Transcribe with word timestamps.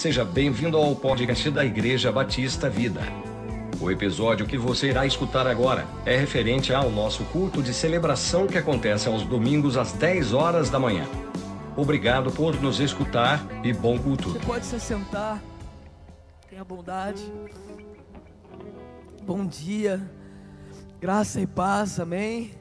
Seja 0.00 0.24
bem-vindo 0.24 0.78
ao 0.78 0.96
podcast 0.96 1.50
da 1.50 1.62
Igreja 1.62 2.10
Batista 2.10 2.70
Vida. 2.70 3.02
O 3.78 3.90
episódio 3.90 4.46
que 4.46 4.56
você 4.56 4.88
irá 4.88 5.04
escutar 5.04 5.46
agora 5.46 5.86
é 6.06 6.16
referente 6.16 6.72
ao 6.72 6.90
nosso 6.90 7.22
culto 7.24 7.62
de 7.62 7.74
celebração 7.74 8.46
que 8.46 8.56
acontece 8.56 9.08
aos 9.08 9.24
domingos 9.24 9.76
às 9.76 9.92
10 9.92 10.32
horas 10.32 10.70
da 10.70 10.78
manhã. 10.78 11.06
Obrigado 11.76 12.32
por 12.32 12.58
nos 12.62 12.80
escutar 12.80 13.46
e 13.62 13.74
bom 13.74 13.98
culto. 13.98 14.30
Você 14.30 14.38
pode 14.38 14.64
se 14.64 14.80
sentar. 14.80 15.38
Tenha 16.48 16.64
bondade. 16.64 17.30
Bom 19.22 19.44
dia. 19.44 20.00
Graça 20.98 21.42
e 21.42 21.46
paz, 21.46 22.00
amém. 22.00 22.52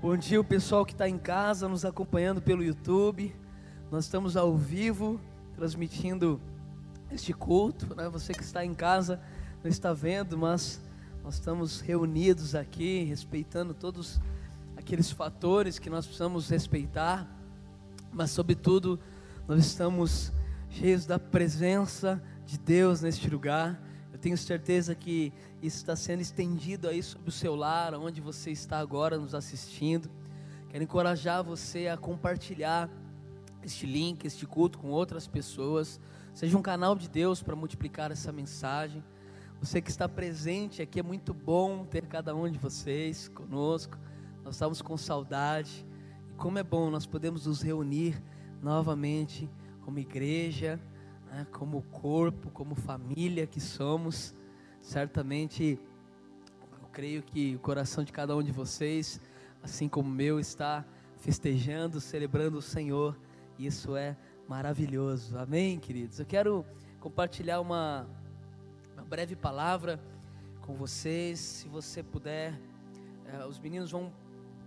Bom 0.00 0.16
dia, 0.16 0.40
o 0.40 0.44
pessoal 0.44 0.86
que 0.86 0.92
está 0.92 1.06
em 1.06 1.18
casa 1.18 1.68
nos 1.68 1.84
acompanhando 1.84 2.40
pelo 2.40 2.64
YouTube. 2.64 3.36
Nós 3.90 4.06
estamos 4.06 4.34
ao 4.34 4.56
vivo, 4.56 5.20
transmitindo 5.54 6.40
este 7.12 7.32
culto, 7.32 7.94
né? 7.94 8.08
Você 8.08 8.32
que 8.32 8.42
está 8.42 8.64
em 8.64 8.74
casa 8.74 9.20
não 9.62 9.70
está 9.70 9.92
vendo, 9.92 10.38
mas 10.38 10.80
nós 11.22 11.34
estamos 11.34 11.80
reunidos 11.80 12.54
aqui, 12.54 13.04
respeitando 13.04 13.74
todos 13.74 14.20
aqueles 14.76 15.10
fatores 15.10 15.78
que 15.78 15.90
nós 15.90 16.06
precisamos 16.06 16.48
respeitar, 16.48 17.28
mas 18.12 18.30
sobretudo 18.30 18.98
nós 19.46 19.66
estamos 19.66 20.32
cheios 20.70 21.04
da 21.04 21.18
presença 21.18 22.22
de 22.46 22.58
Deus 22.58 23.02
neste 23.02 23.28
lugar. 23.28 23.80
Eu 24.12 24.18
tenho 24.18 24.36
certeza 24.38 24.94
que 24.94 25.32
isso 25.62 25.76
está 25.76 25.94
sendo 25.94 26.20
estendido 26.20 26.88
aí 26.88 27.02
sobre 27.02 27.28
o 27.28 27.32
seu 27.32 27.54
lar, 27.54 27.94
onde 27.94 28.20
você 28.20 28.50
está 28.50 28.78
agora 28.78 29.18
nos 29.18 29.34
assistindo. 29.34 30.10
Quero 30.70 30.84
encorajar 30.84 31.42
você 31.44 31.88
a 31.88 31.96
compartilhar 31.96 32.88
este 33.62 33.84
link, 33.86 34.24
este 34.24 34.46
culto 34.46 34.78
com 34.78 34.88
outras 34.88 35.26
pessoas. 35.26 36.00
Seja 36.34 36.56
um 36.56 36.62
canal 36.62 36.94
de 36.94 37.08
Deus 37.08 37.42
para 37.42 37.56
multiplicar 37.56 38.10
essa 38.10 38.32
mensagem. 38.32 39.02
Você 39.60 39.82
que 39.82 39.90
está 39.90 40.08
presente 40.08 40.80
aqui, 40.80 41.00
é 41.00 41.02
muito 41.02 41.34
bom 41.34 41.84
ter 41.84 42.06
cada 42.06 42.34
um 42.34 42.48
de 42.48 42.58
vocês 42.58 43.28
conosco. 43.28 43.98
Nós 44.44 44.54
estamos 44.54 44.80
com 44.80 44.96
saudade. 44.96 45.84
E 46.30 46.34
como 46.34 46.58
é 46.58 46.62
bom 46.62 46.88
nós 46.88 47.04
podemos 47.04 47.46
nos 47.46 47.60
reunir 47.60 48.22
novamente 48.62 49.50
como 49.82 49.98
igreja, 49.98 50.80
né, 51.30 51.46
como 51.52 51.82
corpo, 51.82 52.50
como 52.50 52.74
família 52.74 53.46
que 53.46 53.60
somos. 53.60 54.34
Certamente, 54.80 55.78
eu 56.80 56.88
creio 56.92 57.22
que 57.22 57.56
o 57.56 57.58
coração 57.58 58.04
de 58.04 58.12
cada 58.12 58.34
um 58.36 58.42
de 58.42 58.52
vocês, 58.52 59.20
assim 59.62 59.88
como 59.88 60.08
o 60.08 60.12
meu, 60.12 60.40
está 60.40 60.84
festejando, 61.18 62.00
celebrando 62.00 62.58
o 62.58 62.62
Senhor. 62.62 63.16
Isso 63.58 63.94
é 63.94 64.16
maravilhoso. 64.50 65.38
Amém, 65.38 65.78
queridos? 65.78 66.18
Eu 66.18 66.26
quero 66.26 66.66
compartilhar 66.98 67.60
uma, 67.60 68.04
uma 68.94 69.04
breve 69.04 69.36
palavra 69.36 70.00
com 70.62 70.74
vocês. 70.74 71.38
Se 71.38 71.68
você 71.68 72.02
puder, 72.02 72.60
eh, 73.26 73.46
os 73.46 73.60
meninos 73.60 73.92
vão 73.92 74.12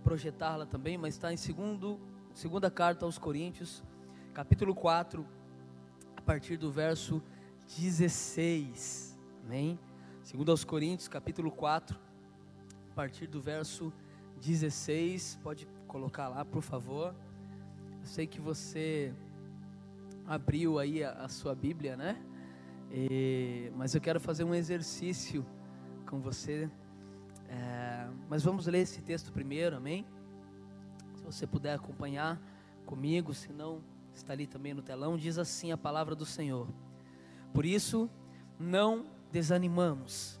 projetá-la 0.02 0.64
também, 0.64 0.96
mas 0.96 1.12
está 1.12 1.34
em 1.34 1.36
segundo, 1.36 2.00
segunda 2.32 2.70
carta 2.70 3.04
aos 3.04 3.18
Coríntios, 3.18 3.82
capítulo 4.32 4.74
4, 4.74 5.22
a 6.16 6.22
partir 6.22 6.56
do 6.56 6.72
verso 6.72 7.22
16. 7.76 9.18
Amém? 9.44 9.78
Segundo 10.22 10.50
aos 10.50 10.64
Coríntios, 10.64 11.08
capítulo 11.08 11.50
4, 11.50 11.94
a 12.90 12.94
partir 12.94 13.26
do 13.26 13.38
verso 13.38 13.92
16. 14.40 15.40
Pode 15.42 15.68
colocar 15.86 16.28
lá, 16.28 16.42
por 16.42 16.62
favor. 16.62 17.14
Eu 18.00 18.06
sei 18.06 18.26
que 18.26 18.40
você 18.40 19.14
abriu 20.26 20.78
aí 20.78 21.02
a, 21.02 21.12
a 21.12 21.28
sua 21.28 21.54
Bíblia, 21.54 21.96
né? 21.96 22.20
E, 22.90 23.72
mas 23.76 23.94
eu 23.94 24.00
quero 24.00 24.20
fazer 24.20 24.44
um 24.44 24.54
exercício 24.54 25.44
com 26.06 26.20
você. 26.20 26.70
É, 27.48 28.08
mas 28.28 28.42
vamos 28.42 28.66
ler 28.66 28.80
esse 28.80 29.02
texto 29.02 29.32
primeiro, 29.32 29.76
amém? 29.76 30.06
Se 31.16 31.22
você 31.24 31.46
puder 31.46 31.74
acompanhar 31.74 32.40
comigo, 32.86 33.34
se 33.34 33.52
não, 33.52 33.82
está 34.14 34.32
ali 34.32 34.46
também 34.46 34.74
no 34.74 34.82
telão. 34.82 35.16
Diz 35.16 35.38
assim 35.38 35.72
a 35.72 35.76
palavra 35.76 36.14
do 36.14 36.24
Senhor: 36.24 36.68
Por 37.52 37.64
isso, 37.64 38.08
não 38.58 39.06
desanimamos. 39.32 40.40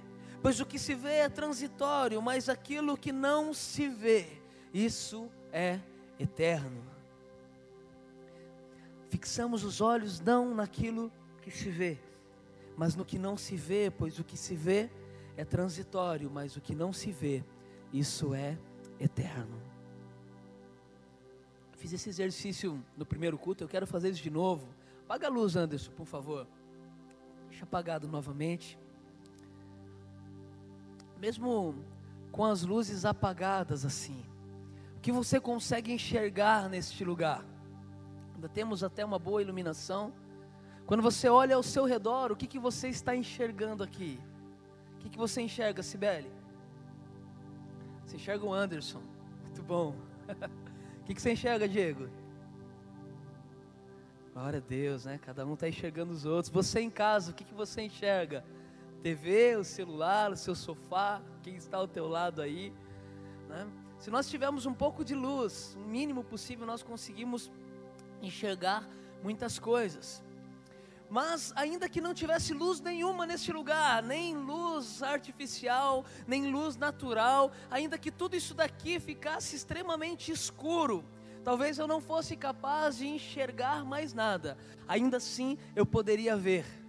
Pois 0.41 0.59
o 0.59 0.65
que 0.65 0.79
se 0.79 0.95
vê 0.95 1.17
é 1.17 1.29
transitório, 1.29 2.21
mas 2.21 2.49
aquilo 2.49 2.97
que 2.97 3.11
não 3.11 3.53
se 3.53 3.87
vê, 3.87 4.25
isso 4.73 5.29
é 5.53 5.79
eterno. 6.17 6.83
Fixamos 9.09 9.63
os 9.63 9.81
olhos 9.81 10.19
não 10.19 10.55
naquilo 10.55 11.11
que 11.43 11.51
se 11.51 11.69
vê, 11.69 11.99
mas 12.75 12.95
no 12.95 13.05
que 13.05 13.19
não 13.19 13.37
se 13.37 13.55
vê, 13.55 13.91
pois 13.91 14.17
o 14.17 14.23
que 14.23 14.35
se 14.35 14.55
vê 14.55 14.89
é 15.37 15.45
transitório, 15.45 16.29
mas 16.31 16.55
o 16.55 16.61
que 16.61 16.73
não 16.73 16.91
se 16.91 17.11
vê, 17.11 17.43
isso 17.93 18.33
é 18.33 18.57
eterno. 18.99 19.61
Fiz 21.77 21.93
esse 21.93 22.09
exercício 22.09 22.83
no 22.97 23.05
primeiro 23.05 23.37
culto, 23.37 23.63
eu 23.63 23.67
quero 23.67 23.85
fazer 23.85 24.09
isso 24.09 24.23
de 24.23 24.29
novo. 24.31 24.67
Apaga 25.03 25.27
a 25.27 25.29
luz, 25.29 25.55
Anderson, 25.55 25.91
por 25.91 26.05
favor. 26.05 26.47
Deixa 27.49 27.63
apagado 27.63 28.07
novamente 28.07 28.79
mesmo 31.21 31.75
com 32.31 32.43
as 32.43 32.63
luzes 32.63 33.05
apagadas 33.05 33.85
assim, 33.85 34.25
o 34.97 34.99
que 34.99 35.11
você 35.11 35.39
consegue 35.39 35.93
enxergar 35.93 36.67
neste 36.67 37.05
lugar? 37.05 37.45
Ainda 38.33 38.49
temos 38.49 38.83
até 38.83 39.05
uma 39.05 39.19
boa 39.19 39.39
iluminação. 39.39 40.11
Quando 40.87 41.03
você 41.03 41.29
olha 41.29 41.55
ao 41.55 41.61
seu 41.61 41.85
redor, 41.85 42.31
o 42.31 42.35
que, 42.35 42.47
que 42.47 42.57
você 42.57 42.89
está 42.89 43.15
enxergando 43.15 43.83
aqui? 43.83 44.19
O 44.95 44.97
que, 44.97 45.09
que 45.09 45.17
você 45.17 45.41
enxerga, 45.41 45.83
Sibeli? 45.83 46.31
Você 48.03 48.15
enxerga 48.15 48.43
o 48.43 48.51
Anderson. 48.51 49.01
Muito 49.43 49.61
bom. 49.61 49.95
O 51.01 51.03
que, 51.03 51.15
que 51.15 51.21
você 51.21 51.31
enxerga, 51.33 51.67
Diego? 51.67 52.07
Glória 54.33 54.59
a 54.59 54.61
Deus, 54.61 55.05
né? 55.05 55.19
Cada 55.21 55.45
um 55.45 55.55
está 55.55 55.67
enxergando 55.67 56.13
os 56.13 56.25
outros. 56.25 56.53
Você 56.53 56.79
em 56.79 56.91
casa, 56.91 57.31
o 57.31 57.33
que, 57.33 57.43
que 57.43 57.55
você 57.55 57.81
enxerga? 57.81 58.45
TV, 59.01 59.55
o 59.55 59.63
celular, 59.63 60.31
o 60.31 60.37
seu 60.37 60.55
sofá, 60.55 61.21
quem 61.41 61.55
está 61.55 61.77
ao 61.77 61.87
teu 61.87 62.07
lado 62.07 62.41
aí. 62.41 62.71
Né? 63.49 63.67
Se 63.99 64.09
nós 64.09 64.29
tivermos 64.29 64.65
um 64.65 64.73
pouco 64.73 65.03
de 65.03 65.15
luz, 65.15 65.75
o 65.75 65.87
mínimo 65.87 66.23
possível, 66.23 66.65
nós 66.65 66.83
conseguimos 66.83 67.51
enxergar 68.21 68.87
muitas 69.23 69.59
coisas. 69.59 70.23
Mas 71.09 71.51
ainda 71.55 71.89
que 71.89 71.99
não 71.99 72.13
tivesse 72.13 72.53
luz 72.53 72.79
nenhuma 72.79 73.25
neste 73.25 73.51
lugar, 73.51 74.01
nem 74.01 74.35
luz 74.35 75.03
artificial, 75.03 76.05
nem 76.25 76.49
luz 76.49 76.77
natural, 76.77 77.51
ainda 77.69 77.97
que 77.97 78.09
tudo 78.09 78.35
isso 78.35 78.53
daqui 78.53 78.99
ficasse 78.99 79.55
extremamente 79.55 80.31
escuro, 80.31 81.03
talvez 81.43 81.77
eu 81.77 81.87
não 81.87 81.99
fosse 81.99 82.37
capaz 82.37 82.97
de 82.97 83.07
enxergar 83.07 83.83
mais 83.83 84.13
nada. 84.13 84.57
Ainda 84.87 85.17
assim 85.17 85.57
eu 85.75 85.85
poderia 85.85 86.37
ver 86.37 86.80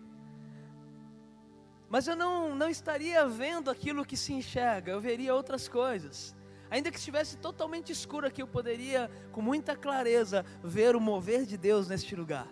mas 1.92 2.08
eu 2.08 2.16
não, 2.16 2.54
não 2.54 2.70
estaria 2.70 3.26
vendo 3.26 3.70
aquilo 3.70 4.02
que 4.02 4.16
se 4.16 4.32
enxerga, 4.32 4.90
eu 4.90 4.98
veria 4.98 5.34
outras 5.34 5.68
coisas. 5.68 6.34
Ainda 6.70 6.90
que 6.90 6.96
estivesse 6.96 7.36
totalmente 7.36 7.92
escuro 7.92 8.26
aqui, 8.26 8.40
eu 8.40 8.46
poderia, 8.46 9.10
com 9.30 9.42
muita 9.42 9.76
clareza, 9.76 10.42
ver 10.64 10.96
o 10.96 11.00
mover 11.00 11.44
de 11.44 11.58
Deus 11.58 11.88
neste 11.88 12.16
lugar. 12.16 12.48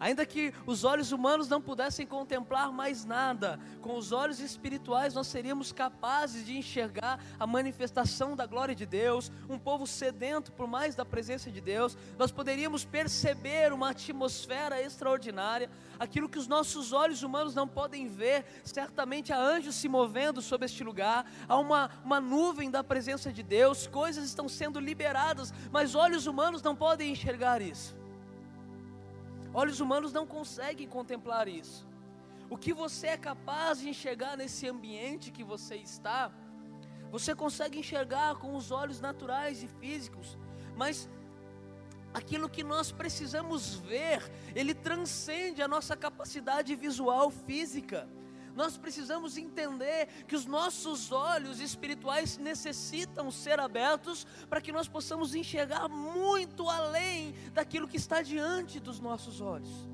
Ainda 0.00 0.24
que 0.24 0.54
os 0.64 0.82
olhos 0.82 1.12
humanos 1.12 1.46
não 1.46 1.60
pudessem 1.60 2.06
contemplar 2.06 2.72
mais 2.72 3.04
nada, 3.04 3.60
com 3.82 3.98
os 3.98 4.12
olhos 4.12 4.40
espirituais 4.40 5.12
nós 5.12 5.26
seríamos 5.26 5.72
capazes 5.72 6.46
de 6.46 6.56
enxergar 6.56 7.22
a 7.38 7.46
manifestação 7.46 8.34
da 8.34 8.46
glória 8.46 8.74
de 8.74 8.86
Deus, 8.86 9.30
um 9.46 9.58
povo 9.58 9.86
sedento 9.86 10.52
por 10.52 10.66
mais 10.66 10.94
da 10.94 11.04
presença 11.04 11.50
de 11.50 11.60
Deus, 11.60 11.98
nós 12.18 12.32
poderíamos 12.32 12.82
perceber 12.82 13.74
uma 13.74 13.90
atmosfera 13.90 14.80
extraordinária, 14.80 15.68
aquilo 15.98 16.30
que 16.30 16.38
os 16.38 16.48
nossos 16.48 16.94
olhos 16.94 17.22
humanos 17.22 17.54
não 17.54 17.68
podem 17.68 18.08
ver, 18.08 18.46
certamente 18.64 19.34
há 19.34 19.38
anjos 19.38 19.74
se 19.74 19.86
movendo 19.86 20.40
sobre 20.40 20.64
este 20.64 20.82
lugar, 20.82 21.30
há 21.46 21.58
uma, 21.58 21.90
uma 22.02 22.22
nuvem 22.22 22.70
da 22.70 22.82
presença 22.82 23.30
de 23.30 23.42
Deus, 23.42 23.86
coisas 23.86 24.24
estão 24.24 24.48
sendo 24.48 24.80
liberadas, 24.80 25.52
mas 25.70 25.94
olhos 25.94 26.26
humanos 26.26 26.62
não 26.62 26.74
podem 26.74 27.12
enxergar 27.12 27.60
isso. 27.60 27.99
Olhos 29.52 29.80
humanos 29.80 30.12
não 30.12 30.26
conseguem 30.26 30.88
contemplar 30.88 31.48
isso. 31.48 31.88
o 32.48 32.56
que 32.56 32.72
você 32.72 33.06
é 33.08 33.16
capaz 33.16 33.78
de 33.78 33.88
enxergar 33.88 34.36
nesse 34.36 34.68
ambiente 34.68 35.30
que 35.30 35.44
você 35.44 35.76
está, 35.76 36.32
você 37.10 37.32
consegue 37.32 37.78
enxergar 37.78 38.36
com 38.36 38.56
os 38.56 38.72
olhos 38.72 39.00
naturais 39.00 39.62
e 39.62 39.68
físicos, 39.68 40.36
mas 40.76 41.08
aquilo 42.12 42.48
que 42.48 42.64
nós 42.64 42.90
precisamos 42.90 43.76
ver, 43.76 44.28
ele 44.54 44.74
transcende 44.74 45.62
a 45.62 45.68
nossa 45.68 45.96
capacidade 45.96 46.74
visual 46.74 47.30
física. 47.30 48.08
Nós 48.60 48.76
precisamos 48.76 49.38
entender 49.38 50.06
que 50.28 50.36
os 50.36 50.44
nossos 50.44 51.10
olhos 51.10 51.60
espirituais 51.60 52.36
necessitam 52.36 53.30
ser 53.30 53.58
abertos 53.58 54.26
para 54.50 54.60
que 54.60 54.70
nós 54.70 54.86
possamos 54.86 55.34
enxergar 55.34 55.88
muito 55.88 56.68
além 56.68 57.32
daquilo 57.54 57.88
que 57.88 57.96
está 57.96 58.20
diante 58.20 58.78
dos 58.78 59.00
nossos 59.00 59.40
olhos. 59.40 59.88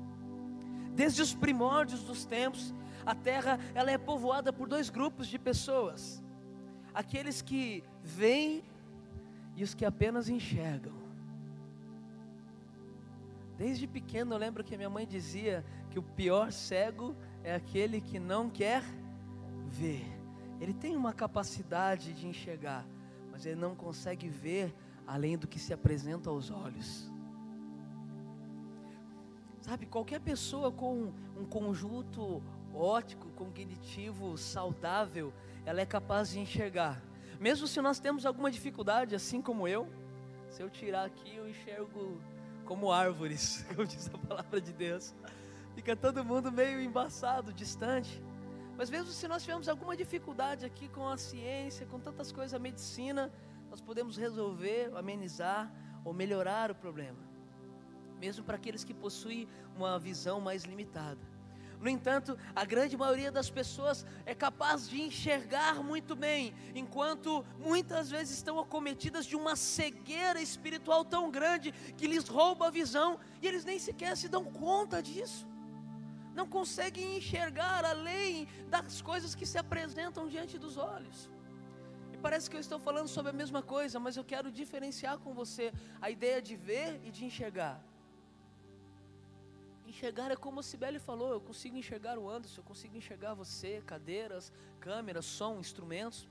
Desde 0.93 1.21
os 1.21 1.33
primórdios 1.33 2.03
dos 2.03 2.25
tempos, 2.25 2.73
a 3.05 3.15
terra 3.15 3.57
ela 3.73 3.89
é 3.89 3.97
povoada 3.97 4.51
por 4.51 4.67
dois 4.67 4.89
grupos 4.89 5.27
de 5.27 5.39
pessoas: 5.39 6.21
aqueles 6.93 7.41
que 7.41 7.85
veem 8.03 8.65
e 9.55 9.63
os 9.63 9.73
que 9.73 9.85
apenas 9.85 10.27
enxergam. 10.27 11.07
Desde 13.57 13.87
pequeno 13.87 14.35
eu 14.35 14.37
lembro 14.37 14.61
que 14.61 14.75
minha 14.75 14.89
mãe 14.89 15.07
dizia 15.07 15.63
que 15.89 15.97
o 15.97 16.03
pior 16.03 16.51
cego 16.51 17.15
é 17.47 17.55
aquele 17.55 18.01
que 18.01 18.19
não 18.19 18.49
quer 18.49 18.83
ver. 19.67 20.05
Ele 20.59 20.73
tem 20.73 20.97
uma 20.97 21.13
capacidade 21.13 22.13
de 22.13 22.27
enxergar, 22.27 22.85
mas 23.31 23.45
ele 23.45 23.55
não 23.55 23.73
consegue 23.73 24.27
ver 24.27 24.75
além 25.05 25.37
do 25.37 25.47
que 25.47 25.57
se 25.57 25.73
apresenta 25.73 26.29
aos 26.29 26.51
olhos. 26.51 27.09
Sabe, 29.61 29.85
qualquer 29.85 30.19
pessoa 30.19 30.73
com 30.73 31.13
um 31.37 31.45
conjunto 31.45 32.43
óptico, 32.73 33.29
cognitivo 33.29 34.37
saudável, 34.37 35.33
ela 35.65 35.79
é 35.79 35.85
capaz 35.85 36.31
de 36.31 36.39
enxergar. 36.39 37.01
Mesmo 37.39 37.65
se 37.65 37.79
nós 37.79 37.97
temos 37.97 38.25
alguma 38.25 38.51
dificuldade, 38.51 39.15
assim 39.15 39.41
como 39.41 39.69
eu, 39.69 39.87
se 40.49 40.61
eu 40.61 40.69
tirar 40.69 41.05
aqui, 41.05 41.37
eu 41.37 41.47
enxergo 41.47 42.19
como 42.65 42.91
árvores, 42.91 43.65
como 43.73 43.87
diz 43.87 44.11
a 44.13 44.17
palavra 44.17 44.59
de 44.59 44.73
Deus. 44.73 45.15
Fica 45.77 45.95
todo 45.95 46.25
mundo 46.25 46.51
meio 46.51 46.81
embaçado, 46.81 47.53
distante. 47.53 48.19
Mas 48.75 48.89
mesmo 48.89 49.11
se 49.11 49.27
nós 49.27 49.43
tivermos 49.43 49.69
alguma 49.69 49.95
dificuldade 49.95 50.65
aqui 50.65 50.89
com 50.89 51.07
a 51.07 51.17
ciência, 51.17 51.85
com 51.85 51.99
tantas 51.99 52.31
coisas, 52.31 52.55
a 52.55 52.57
medicina, 52.57 53.31
nós 53.69 53.79
podemos 53.79 54.17
resolver, 54.17 54.91
amenizar 54.95 55.71
ou 56.03 56.15
melhorar 56.15 56.71
o 56.71 56.75
problema. 56.75 57.19
Mesmo 58.19 58.43
para 58.43 58.55
aqueles 58.55 58.83
que 58.83 58.91
possuem 58.91 59.47
uma 59.75 59.99
visão 59.99 60.41
mais 60.41 60.63
limitada. 60.63 61.21
No 61.79 61.87
entanto, 61.87 62.35
a 62.55 62.65
grande 62.65 62.97
maioria 62.97 63.31
das 63.31 63.51
pessoas 63.51 64.03
é 64.25 64.33
capaz 64.33 64.89
de 64.89 64.99
enxergar 64.99 65.83
muito 65.83 66.15
bem, 66.15 66.55
enquanto 66.73 67.45
muitas 67.59 68.09
vezes 68.09 68.35
estão 68.37 68.59
acometidas 68.59 69.27
de 69.27 69.35
uma 69.35 69.55
cegueira 69.55 70.41
espiritual 70.41 71.05
tão 71.05 71.29
grande 71.29 71.71
que 71.95 72.07
lhes 72.07 72.27
rouba 72.27 72.65
a 72.65 72.71
visão 72.71 73.19
e 73.43 73.47
eles 73.47 73.63
nem 73.63 73.77
sequer 73.77 74.17
se 74.17 74.27
dão 74.27 74.43
conta 74.43 75.03
disso. 75.03 75.45
Não 76.39 76.47
conseguem 76.57 77.17
enxergar 77.17 77.83
além 77.93 78.47
das 78.73 79.01
coisas 79.09 79.33
que 79.39 79.45
se 79.51 79.57
apresentam 79.63 80.23
diante 80.33 80.55
dos 80.63 80.75
olhos. 80.77 81.19
E 82.13 82.17
parece 82.25 82.49
que 82.49 82.55
eu 82.57 82.63
estou 82.65 82.79
falando 82.87 83.09
sobre 83.15 83.31
a 83.31 83.37
mesma 83.41 83.61
coisa, 83.75 83.99
mas 84.05 84.17
eu 84.19 84.25
quero 84.33 84.51
diferenciar 84.59 85.15
com 85.23 85.33
você 85.41 85.65
a 86.05 86.09
ideia 86.15 86.39
de 86.47 86.55
ver 86.55 86.89
e 87.07 87.09
de 87.15 87.25
enxergar. 87.29 87.75
Enxergar 89.91 90.29
é 90.29 90.35
como 90.45 90.59
a 90.59 90.63
Sibeli 90.69 90.99
falou, 90.99 91.29
eu 91.31 91.41
consigo 91.49 91.75
enxergar 91.75 92.15
o 92.19 92.29
Anderson, 92.29 92.59
eu 92.61 92.69
consigo 92.71 92.95
enxergar 93.01 93.33
você, 93.33 93.81
cadeiras, 93.93 94.51
câmeras, 94.79 95.25
som, 95.25 95.53
instrumentos. 95.65 96.27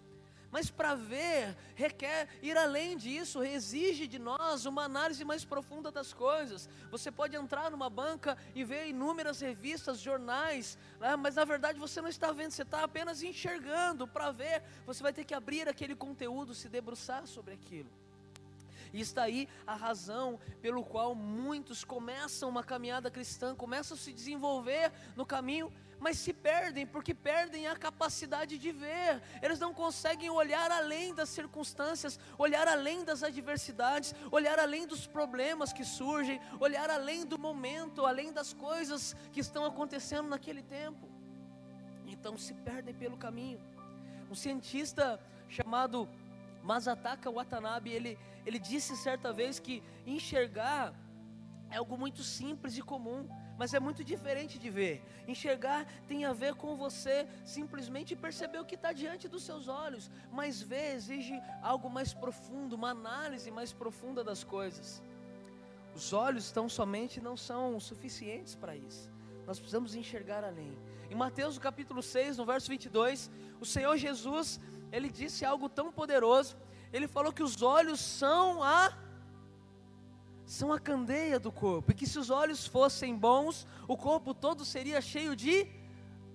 Mas 0.50 0.70
para 0.70 0.94
ver 0.94 1.56
requer 1.74 2.28
ir 2.40 2.56
além 2.56 2.96
disso, 2.96 3.42
exige 3.42 4.06
de 4.06 4.18
nós 4.18 4.64
uma 4.64 4.84
análise 4.84 5.24
mais 5.24 5.44
profunda 5.44 5.90
das 5.90 6.12
coisas. 6.12 6.68
Você 6.90 7.10
pode 7.10 7.36
entrar 7.36 7.70
numa 7.70 7.90
banca 7.90 8.38
e 8.54 8.64
ver 8.64 8.88
inúmeras 8.88 9.40
revistas, 9.40 9.98
jornais, 9.98 10.78
né? 11.00 11.16
mas 11.16 11.34
na 11.34 11.44
verdade 11.44 11.78
você 11.78 12.00
não 12.00 12.08
está 12.08 12.32
vendo, 12.32 12.52
você 12.52 12.62
está 12.62 12.84
apenas 12.84 13.22
enxergando. 13.22 14.06
Para 14.06 14.30
ver, 14.30 14.62
você 14.86 15.02
vai 15.02 15.12
ter 15.12 15.24
que 15.24 15.34
abrir 15.34 15.68
aquele 15.68 15.94
conteúdo, 15.94 16.54
se 16.54 16.68
debruçar 16.68 17.26
sobre 17.26 17.54
aquilo. 17.54 17.90
E 18.92 19.00
está 19.00 19.24
aí 19.24 19.48
a 19.66 19.74
razão 19.74 20.38
pelo 20.62 20.82
qual 20.84 21.14
muitos 21.14 21.84
começam 21.84 22.48
uma 22.48 22.62
caminhada 22.62 23.10
cristã, 23.10 23.54
começam 23.54 23.96
a 23.96 24.00
se 24.00 24.12
desenvolver 24.12 24.92
no 25.14 25.26
caminho, 25.26 25.72
mas 25.98 26.18
se 26.18 26.32
perdem 26.32 26.86
porque 26.86 27.14
perdem 27.14 27.66
a 27.66 27.76
capacidade 27.76 28.58
de 28.58 28.72
ver. 28.72 29.22
Eles 29.42 29.58
não 29.58 29.72
conseguem 29.72 30.30
olhar 30.30 30.70
além 30.70 31.14
das 31.14 31.28
circunstâncias, 31.28 32.18
olhar 32.38 32.68
além 32.68 33.04
das 33.04 33.22
adversidades, 33.22 34.14
olhar 34.30 34.58
além 34.58 34.86
dos 34.86 35.06
problemas 35.06 35.72
que 35.72 35.84
surgem, 35.84 36.40
olhar 36.60 36.90
além 36.90 37.24
do 37.24 37.38
momento, 37.38 38.04
além 38.04 38.32
das 38.32 38.52
coisas 38.52 39.16
que 39.32 39.40
estão 39.40 39.64
acontecendo 39.64 40.28
naquele 40.28 40.62
tempo. 40.62 41.08
Então 42.06 42.36
se 42.36 42.54
perdem 42.54 42.94
pelo 42.94 43.16
caminho. 43.16 43.60
Um 44.30 44.34
cientista 44.34 45.20
chamado 45.48 46.08
Masataka 46.62 47.30
Watanabe, 47.30 47.90
ele, 47.90 48.18
ele 48.44 48.58
disse 48.58 48.96
certa 48.96 49.32
vez 49.32 49.58
que 49.58 49.82
enxergar 50.04 50.92
é 51.70 51.78
algo 51.78 51.96
muito 51.96 52.22
simples 52.22 52.76
e 52.76 52.82
comum, 52.82 53.28
mas 53.58 53.74
é 53.74 53.80
muito 53.80 54.04
diferente 54.04 54.58
de 54.58 54.70
ver. 54.70 55.02
Enxergar 55.26 55.86
tem 56.06 56.24
a 56.24 56.32
ver 56.32 56.54
com 56.54 56.76
você 56.76 57.26
simplesmente 57.44 58.14
perceber 58.14 58.58
o 58.60 58.64
que 58.64 58.74
está 58.74 58.92
diante 58.92 59.28
dos 59.28 59.42
seus 59.42 59.68
olhos, 59.68 60.10
mas 60.30 60.60
ver 60.60 60.94
exige 60.94 61.40
algo 61.62 61.88
mais 61.88 62.12
profundo, 62.12 62.76
uma 62.76 62.90
análise 62.90 63.50
mais 63.50 63.72
profunda 63.72 64.22
das 64.22 64.44
coisas. 64.44 65.02
Os 65.94 66.12
olhos 66.12 66.50
tão 66.50 66.68
somente 66.68 67.20
não 67.20 67.36
são 67.36 67.80
suficientes 67.80 68.54
para 68.54 68.76
isso. 68.76 69.10
Nós 69.46 69.58
precisamos 69.58 69.94
enxergar 69.94 70.44
além. 70.44 70.76
Em 71.10 71.14
Mateus 71.14 71.58
capítulo 71.58 72.02
6, 72.02 72.36
no 72.36 72.44
verso 72.44 72.68
22, 72.68 73.30
o 73.60 73.64
Senhor 73.64 73.96
Jesus 73.96 74.60
ele 74.92 75.08
disse 75.08 75.44
algo 75.44 75.68
tão 75.68 75.92
poderoso. 75.92 76.56
Ele 76.92 77.08
falou 77.08 77.32
que 77.32 77.42
os 77.42 77.62
olhos 77.62 78.00
são 78.00 78.62
a 78.62 78.92
são 80.46 80.72
a 80.72 80.78
candeia 80.78 81.38
do 81.40 81.50
corpo, 81.50 81.90
e 81.90 81.94
que 81.94 82.06
se 82.06 82.18
os 82.18 82.30
olhos 82.30 82.66
fossem 82.66 83.16
bons, 83.16 83.66
o 83.88 83.96
corpo 83.96 84.32
todo 84.32 84.64
seria 84.64 85.00
cheio 85.00 85.34
de 85.34 85.66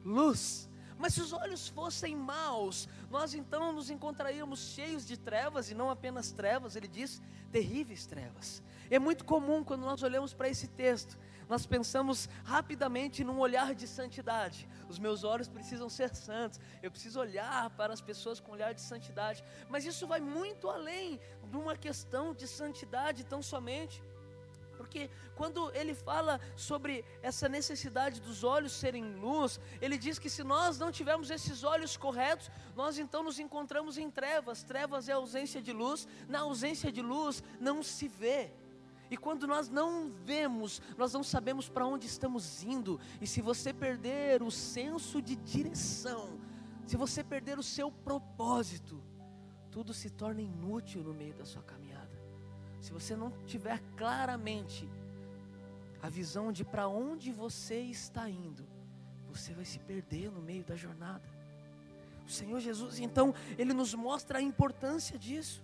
luz. 0.03 0.69
Mas 1.01 1.15
se 1.15 1.21
os 1.21 1.33
olhos 1.33 1.67
fossem 1.67 2.15
maus, 2.15 2.87
nós 3.09 3.33
então 3.33 3.73
nos 3.73 3.89
encontraríamos 3.89 4.59
cheios 4.75 5.03
de 5.03 5.17
trevas, 5.17 5.71
e 5.71 5.73
não 5.73 5.89
apenas 5.89 6.31
trevas, 6.31 6.75
ele 6.75 6.87
diz 6.87 7.19
terríveis 7.51 8.05
trevas. 8.05 8.61
É 8.87 8.99
muito 8.99 9.25
comum 9.25 9.63
quando 9.63 9.81
nós 9.81 10.03
olhamos 10.03 10.31
para 10.31 10.47
esse 10.47 10.67
texto, 10.67 11.17
nós 11.49 11.65
pensamos 11.65 12.29
rapidamente 12.43 13.23
num 13.23 13.39
olhar 13.39 13.73
de 13.73 13.87
santidade. 13.87 14.69
Os 14.87 14.99
meus 14.99 15.23
olhos 15.23 15.47
precisam 15.49 15.89
ser 15.89 16.15
santos. 16.15 16.59
Eu 16.83 16.91
preciso 16.91 17.19
olhar 17.19 17.69
para 17.71 17.91
as 17.91 17.99
pessoas 17.99 18.39
com 18.39 18.51
um 18.51 18.53
olhar 18.53 18.73
de 18.73 18.79
santidade. 18.79 19.43
Mas 19.67 19.85
isso 19.85 20.07
vai 20.07 20.21
muito 20.21 20.69
além 20.69 21.19
de 21.49 21.57
uma 21.57 21.75
questão 21.75 22.33
de 22.33 22.47
santidade 22.47 23.25
tão 23.25 23.41
somente. 23.41 24.01
Porque 24.81 25.11
quando 25.35 25.71
ele 25.75 25.93
fala 25.93 26.41
sobre 26.55 27.05
essa 27.21 27.47
necessidade 27.47 28.19
dos 28.19 28.43
olhos 28.43 28.71
serem 28.71 29.15
luz, 29.15 29.59
ele 29.79 29.95
diz 29.95 30.17
que 30.17 30.29
se 30.29 30.43
nós 30.43 30.79
não 30.79 30.91
tivermos 30.91 31.29
esses 31.29 31.63
olhos 31.63 31.95
corretos, 31.95 32.49
nós 32.75 32.97
então 32.97 33.21
nos 33.21 33.39
encontramos 33.39 33.97
em 33.97 34.09
trevas. 34.09 34.63
Trevas 34.63 35.07
é 35.07 35.11
ausência 35.13 35.61
de 35.61 35.71
luz, 35.71 36.07
na 36.27 36.39
ausência 36.39 36.91
de 36.91 37.01
luz 37.01 37.43
não 37.59 37.83
se 37.83 38.07
vê. 38.07 38.51
E 39.11 39.17
quando 39.17 39.45
nós 39.45 39.69
não 39.69 40.09
vemos, 40.09 40.81
nós 40.97 41.13
não 41.13 41.23
sabemos 41.23 41.69
para 41.69 41.85
onde 41.85 42.07
estamos 42.07 42.63
indo. 42.63 42.99
E 43.19 43.27
se 43.27 43.39
você 43.41 43.71
perder 43.71 44.41
o 44.41 44.49
senso 44.49 45.21
de 45.21 45.35
direção, 45.35 46.39
se 46.87 46.97
você 46.97 47.23
perder 47.23 47.59
o 47.59 47.63
seu 47.63 47.91
propósito, 47.91 49.03
tudo 49.69 49.93
se 49.93 50.09
torna 50.09 50.41
inútil 50.41 51.03
no 51.03 51.13
meio 51.13 51.33
da 51.35 51.45
sua 51.45 51.61
caminhada. 51.61 52.20
Se 52.81 52.91
você 52.91 53.15
não 53.15 53.31
tiver 53.45 53.79
claramente 53.95 54.89
a 56.01 56.09
visão 56.09 56.51
de 56.51 56.65
para 56.65 56.87
onde 56.87 57.31
você 57.31 57.79
está 57.79 58.27
indo, 58.27 58.65
você 59.29 59.53
vai 59.53 59.63
se 59.63 59.77
perder 59.79 60.31
no 60.31 60.41
meio 60.41 60.63
da 60.63 60.75
jornada. 60.75 61.29
O 62.25 62.29
Senhor 62.29 62.59
Jesus, 62.59 62.99
então, 62.99 63.35
Ele 63.57 63.71
nos 63.71 63.93
mostra 63.93 64.39
a 64.39 64.41
importância 64.41 65.17
disso. 65.17 65.63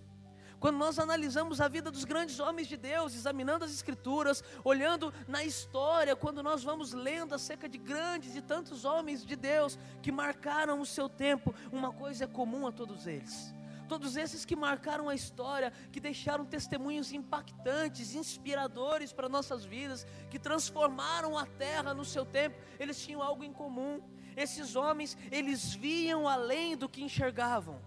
Quando 0.60 0.76
nós 0.76 0.98
analisamos 0.98 1.60
a 1.60 1.68
vida 1.68 1.90
dos 1.90 2.04
grandes 2.04 2.38
homens 2.40 2.68
de 2.68 2.76
Deus, 2.76 3.14
examinando 3.14 3.64
as 3.64 3.72
Escrituras, 3.72 4.42
olhando 4.64 5.12
na 5.26 5.44
história, 5.44 6.16
quando 6.16 6.42
nós 6.42 6.62
vamos 6.62 6.92
lendo 6.92 7.34
acerca 7.34 7.68
de 7.68 7.78
grandes 7.78 8.36
e 8.36 8.42
tantos 8.42 8.84
homens 8.84 9.24
de 9.24 9.36
Deus 9.36 9.78
que 10.02 10.10
marcaram 10.10 10.80
o 10.80 10.86
seu 10.86 11.08
tempo, 11.08 11.54
uma 11.72 11.92
coisa 11.92 12.24
é 12.24 12.28
comum 12.28 12.66
a 12.66 12.72
todos 12.72 13.06
eles. 13.06 13.57
Todos 13.88 14.16
esses 14.16 14.44
que 14.44 14.54
marcaram 14.54 15.08
a 15.08 15.14
história, 15.14 15.72
que 15.90 15.98
deixaram 15.98 16.44
testemunhos 16.44 17.12
impactantes, 17.12 18.14
inspiradores 18.14 19.12
para 19.12 19.28
nossas 19.28 19.64
vidas, 19.64 20.06
que 20.30 20.38
transformaram 20.38 21.36
a 21.36 21.46
terra 21.46 21.94
no 21.94 22.04
seu 22.04 22.24
tempo, 22.24 22.56
eles 22.78 23.02
tinham 23.04 23.22
algo 23.22 23.42
em 23.42 23.52
comum. 23.52 24.00
Esses 24.36 24.76
homens, 24.76 25.16
eles 25.32 25.74
viam 25.74 26.28
além 26.28 26.76
do 26.76 26.88
que 26.88 27.02
enxergavam. 27.02 27.80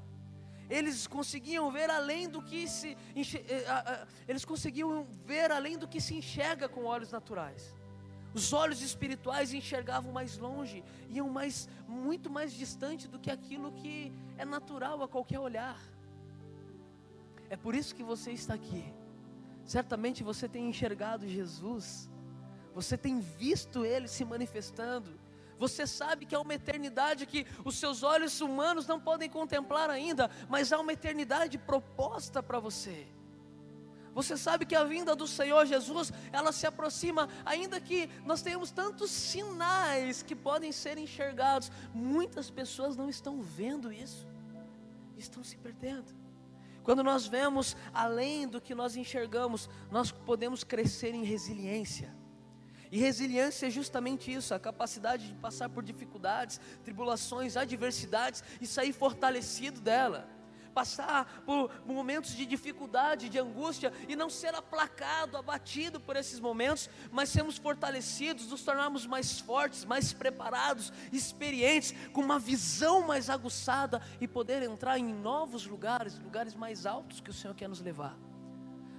Eles 0.70 1.05
conseguiam 1.05 1.70
ver 1.70 1.89
além 1.89 2.29
do 2.29 2.41
que 2.41 2.65
se 2.67 2.98
eh, 3.15 4.08
eles 4.27 4.46
conseguiam 4.46 5.05
ver 5.25 5.51
além 5.51 5.77
do 5.77 5.88
que 5.88 6.00
se 6.00 6.15
enxerga 6.15 6.67
com 6.67 6.86
olhos 6.86 7.12
naturais. 7.12 7.75
Os 8.34 8.53
olhos 8.53 8.81
espirituais 8.81 9.53
enxergavam 9.53 10.12
mais 10.13 10.38
longe, 10.38 10.84
iam 11.10 11.29
mais, 11.29 11.67
muito 11.88 12.29
mais 12.29 12.53
distante 12.53 13.08
do 13.08 13.20
que 13.20 13.29
aquilo 13.29 13.74
que 13.74 14.13
é 14.38 14.46
natural 14.46 15.03
a 15.03 15.08
qualquer 15.08 15.39
olhar. 15.39 15.77
É 17.51 17.58
por 17.58 17.75
isso 17.75 17.93
que 17.93 18.01
você 18.01 18.31
está 18.31 18.53
aqui. 18.53 18.81
Certamente 19.65 20.24
você 20.24 20.48
tem 20.48 20.70
enxergado 20.70 21.27
Jesus, 21.27 22.10
você 22.74 22.98
tem 22.98 23.20
visto 23.20 23.84
Ele 23.84 24.08
se 24.08 24.24
manifestando. 24.24 25.20
Você 25.60 25.86
sabe 25.86 26.25
que 26.25 26.34
há 26.34 26.39
uma 26.39 26.53
eternidade 26.53 27.25
que 27.25 27.46
os 27.65 27.75
seus 27.75 28.03
olhos 28.03 28.39
humanos 28.39 28.88
não 28.88 29.01
podem 29.01 29.29
contemplar 29.29 29.89
ainda, 29.89 30.31
mas 30.48 30.72
há 30.72 30.79
uma 30.79 30.93
eternidade 30.93 31.58
proposta 31.58 32.41
para 32.41 32.58
você. 32.58 33.05
Você 34.13 34.38
sabe 34.38 34.65
que 34.65 34.74
a 34.75 34.86
vinda 34.86 35.13
do 35.13 35.27
Senhor 35.27 35.65
Jesus, 35.65 36.13
ela 36.31 36.53
se 36.53 36.65
aproxima, 36.65 37.27
ainda 37.46 37.81
que 37.81 38.10
nós 38.25 38.41
tenhamos 38.41 38.72
tantos 38.72 39.12
sinais 39.12 40.24
que 40.24 40.38
podem 40.38 40.72
ser 40.72 40.98
enxergados, 40.98 41.70
muitas 41.93 42.50
pessoas 42.50 42.96
não 42.96 43.10
estão 43.10 43.41
vendo 43.41 43.91
isso, 43.91 44.25
estão 45.17 45.43
se 45.43 45.58
perdendo. 45.58 46.21
Quando 46.84 47.04
nós 47.04 47.28
vemos 47.28 47.76
além 47.94 48.48
do 48.48 48.60
que 48.60 48.74
nós 48.74 48.96
enxergamos, 48.96 49.70
nós 49.92 50.12
podemos 50.12 50.64
crescer 50.64 51.14
em 51.14 51.24
resiliência. 51.24 52.16
E 52.92 53.00
resiliência 53.00 53.68
é 53.68 53.70
justamente 53.70 54.34
isso, 54.34 54.54
a 54.54 54.60
capacidade 54.60 55.28
de 55.28 55.34
passar 55.36 55.70
por 55.70 55.84
dificuldades, 55.84 56.60
tribulações, 56.84 57.56
adversidades 57.56 58.44
e 58.60 58.68
sair 58.68 58.92
fortalecido 58.92 59.80
dela 59.80 60.28
passar 60.72 61.44
por 61.46 61.72
momentos 61.86 62.36
de 62.36 62.46
dificuldade, 62.46 63.30
de 63.30 63.40
angústia 63.40 63.94
e 64.08 64.16
não 64.16 64.30
ser 64.30 64.56
aplacado, 64.56 65.38
abatido 65.38 66.00
por 66.00 66.16
esses 66.16 66.40
momentos, 66.40 66.90
mas 67.12 67.30
sermos 67.30 67.58
fortalecidos, 67.58 68.48
nos 68.48 68.63
tornarmos 68.63 69.06
mais 69.06 69.40
fortes, 69.40 69.86
mais 69.86 70.13
preparados, 70.13 70.92
experientes, 71.12 71.94
com 72.13 72.22
uma 72.22 72.40
visão 72.40 73.06
mais 73.06 73.30
aguçada 73.30 74.01
e 74.20 74.28
poder 74.28 74.63
entrar 74.63 74.98
em 74.98 75.13
novos 75.13 75.66
lugares, 75.66 76.18
lugares 76.20 76.56
mais 76.56 76.86
altos 76.86 77.20
que 77.20 77.30
o 77.30 77.34
Senhor 77.34 77.54
quer 77.54 77.68
nos 77.68 77.82
levar. 77.82 78.18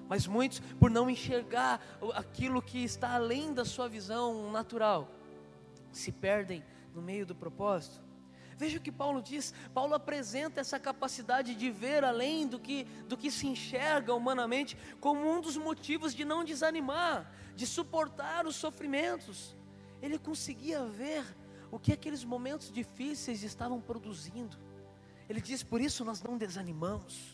Mas 0.09 0.27
muitos, 0.27 0.61
por 0.79 0.91
não 0.91 1.09
enxergar 1.09 1.81
aquilo 2.15 2.61
que 2.61 2.85
está 2.85 3.15
além 3.15 3.55
da 3.55 3.65
sua 3.65 3.89
visão 3.89 4.51
natural, 4.51 5.09
se 5.91 6.13
perdem 6.13 6.63
no 6.95 7.01
meio 7.01 7.25
do 7.25 7.35
propósito. 7.35 8.02
Veja 8.63 8.79
o 8.79 8.81
que 8.81 8.93
Paulo 8.93 9.21
diz. 9.21 9.53
Paulo 9.75 9.93
apresenta 9.93 10.61
essa 10.61 10.79
capacidade 10.79 11.53
de 11.57 11.69
ver 11.69 12.05
além 12.05 12.47
do 12.47 12.61
que, 12.61 12.85
do 13.09 13.17
que 13.17 13.29
se 13.29 13.49
enxerga 13.49 14.15
humanamente, 14.15 14.79
como 15.01 15.29
um 15.29 15.41
dos 15.41 15.57
motivos 15.57 16.15
de 16.15 16.25
não 16.25 16.45
desanimar, 16.45 17.29
de 17.57 17.67
suportar 17.67 18.47
os 18.47 18.55
sofrimentos. 18.55 19.57
Ele 20.01 20.17
conseguia 20.17 20.85
ver 20.85 21.25
o 21.73 21.79
que 21.81 21.93
aqueles 21.93 22.23
momentos 22.23 22.71
difíceis 22.71 23.43
estavam 23.43 23.81
produzindo. 23.81 24.57
Ele 25.29 25.41
diz: 25.41 25.65
por 25.65 25.81
isso 25.81 26.05
nós 26.05 26.23
não 26.23 26.39
desanimamos. 26.39 27.32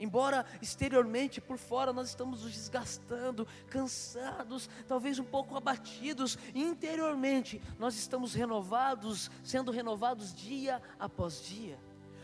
Embora 0.00 0.46
exteriormente, 0.62 1.40
por 1.40 1.58
fora, 1.58 1.92
nós 1.92 2.08
estamos 2.08 2.42
nos 2.42 2.52
desgastando, 2.52 3.46
cansados, 3.68 4.70
talvez 4.86 5.18
um 5.18 5.24
pouco 5.24 5.56
abatidos, 5.56 6.38
interiormente 6.54 7.60
nós 7.78 7.96
estamos 7.96 8.32
renovados, 8.32 9.30
sendo 9.42 9.72
renovados 9.72 10.32
dia 10.32 10.80
após 10.98 11.42
dia. 11.42 11.78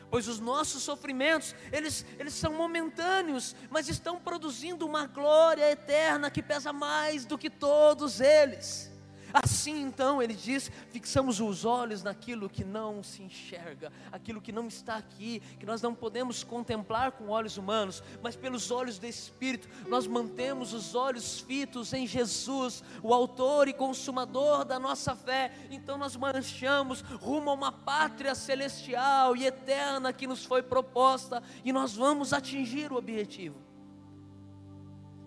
Pois 0.08 0.28
os 0.28 0.38
nossos 0.38 0.84
sofrimentos, 0.84 1.56
eles, 1.72 2.06
eles 2.16 2.34
são 2.34 2.54
momentâneos, 2.54 3.56
mas 3.68 3.88
estão 3.88 4.20
produzindo 4.20 4.86
uma 4.86 5.06
glória 5.06 5.68
eterna 5.68 6.30
que 6.30 6.40
pesa 6.40 6.72
mais 6.72 7.24
do 7.24 7.36
que 7.36 7.50
todos 7.50 8.20
eles. 8.20 8.93
Assim 9.34 9.82
então, 9.82 10.22
ele 10.22 10.32
diz: 10.32 10.70
fixamos 10.90 11.40
os 11.40 11.64
olhos 11.64 12.04
naquilo 12.04 12.48
que 12.48 12.62
não 12.62 13.02
se 13.02 13.20
enxerga, 13.20 13.92
aquilo 14.12 14.40
que 14.40 14.52
não 14.52 14.68
está 14.68 14.94
aqui, 14.94 15.40
que 15.58 15.66
nós 15.66 15.82
não 15.82 15.92
podemos 15.92 16.44
contemplar 16.44 17.10
com 17.10 17.30
olhos 17.30 17.56
humanos, 17.56 18.00
mas 18.22 18.36
pelos 18.36 18.70
olhos 18.70 18.96
do 18.96 19.06
Espírito, 19.06 19.68
nós 19.88 20.06
mantemos 20.06 20.72
os 20.72 20.94
olhos 20.94 21.40
fitos 21.40 21.92
em 21.92 22.06
Jesus, 22.06 22.84
o 23.02 23.12
Autor 23.12 23.66
e 23.66 23.72
Consumador 23.72 24.64
da 24.64 24.78
nossa 24.78 25.16
fé. 25.16 25.50
Então 25.68 25.98
nós 25.98 26.14
marchamos 26.14 27.00
rumo 27.00 27.50
a 27.50 27.54
uma 27.54 27.72
pátria 27.72 28.36
celestial 28.36 29.36
e 29.36 29.46
eterna 29.46 30.12
que 30.12 30.28
nos 30.28 30.44
foi 30.44 30.62
proposta, 30.62 31.42
e 31.64 31.72
nós 31.72 31.96
vamos 31.96 32.32
atingir 32.32 32.92
o 32.92 32.96
objetivo. 32.96 33.56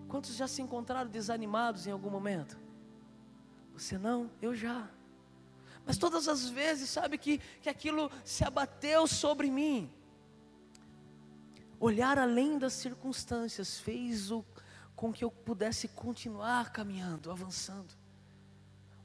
Quantos 0.08 0.34
já 0.34 0.48
se 0.48 0.62
encontraram 0.62 1.10
desanimados 1.10 1.86
em 1.86 1.90
algum 1.90 2.08
momento? 2.08 2.67
Você 3.78 3.96
não, 3.96 4.30
eu 4.42 4.54
já. 4.54 4.88
Mas 5.86 5.96
todas 5.96 6.28
as 6.28 6.48
vezes, 6.48 6.90
sabe 6.90 7.16
que, 7.16 7.38
que 7.62 7.68
aquilo 7.68 8.10
se 8.24 8.44
abateu 8.44 9.06
sobre 9.06 9.50
mim. 9.50 9.90
Olhar 11.80 12.18
além 12.18 12.58
das 12.58 12.72
circunstâncias 12.72 13.78
fez 13.78 14.30
o, 14.30 14.44
com 14.96 15.12
que 15.12 15.24
eu 15.24 15.30
pudesse 15.30 15.88
continuar 15.88 16.72
caminhando, 16.72 17.30
avançando. 17.30 17.94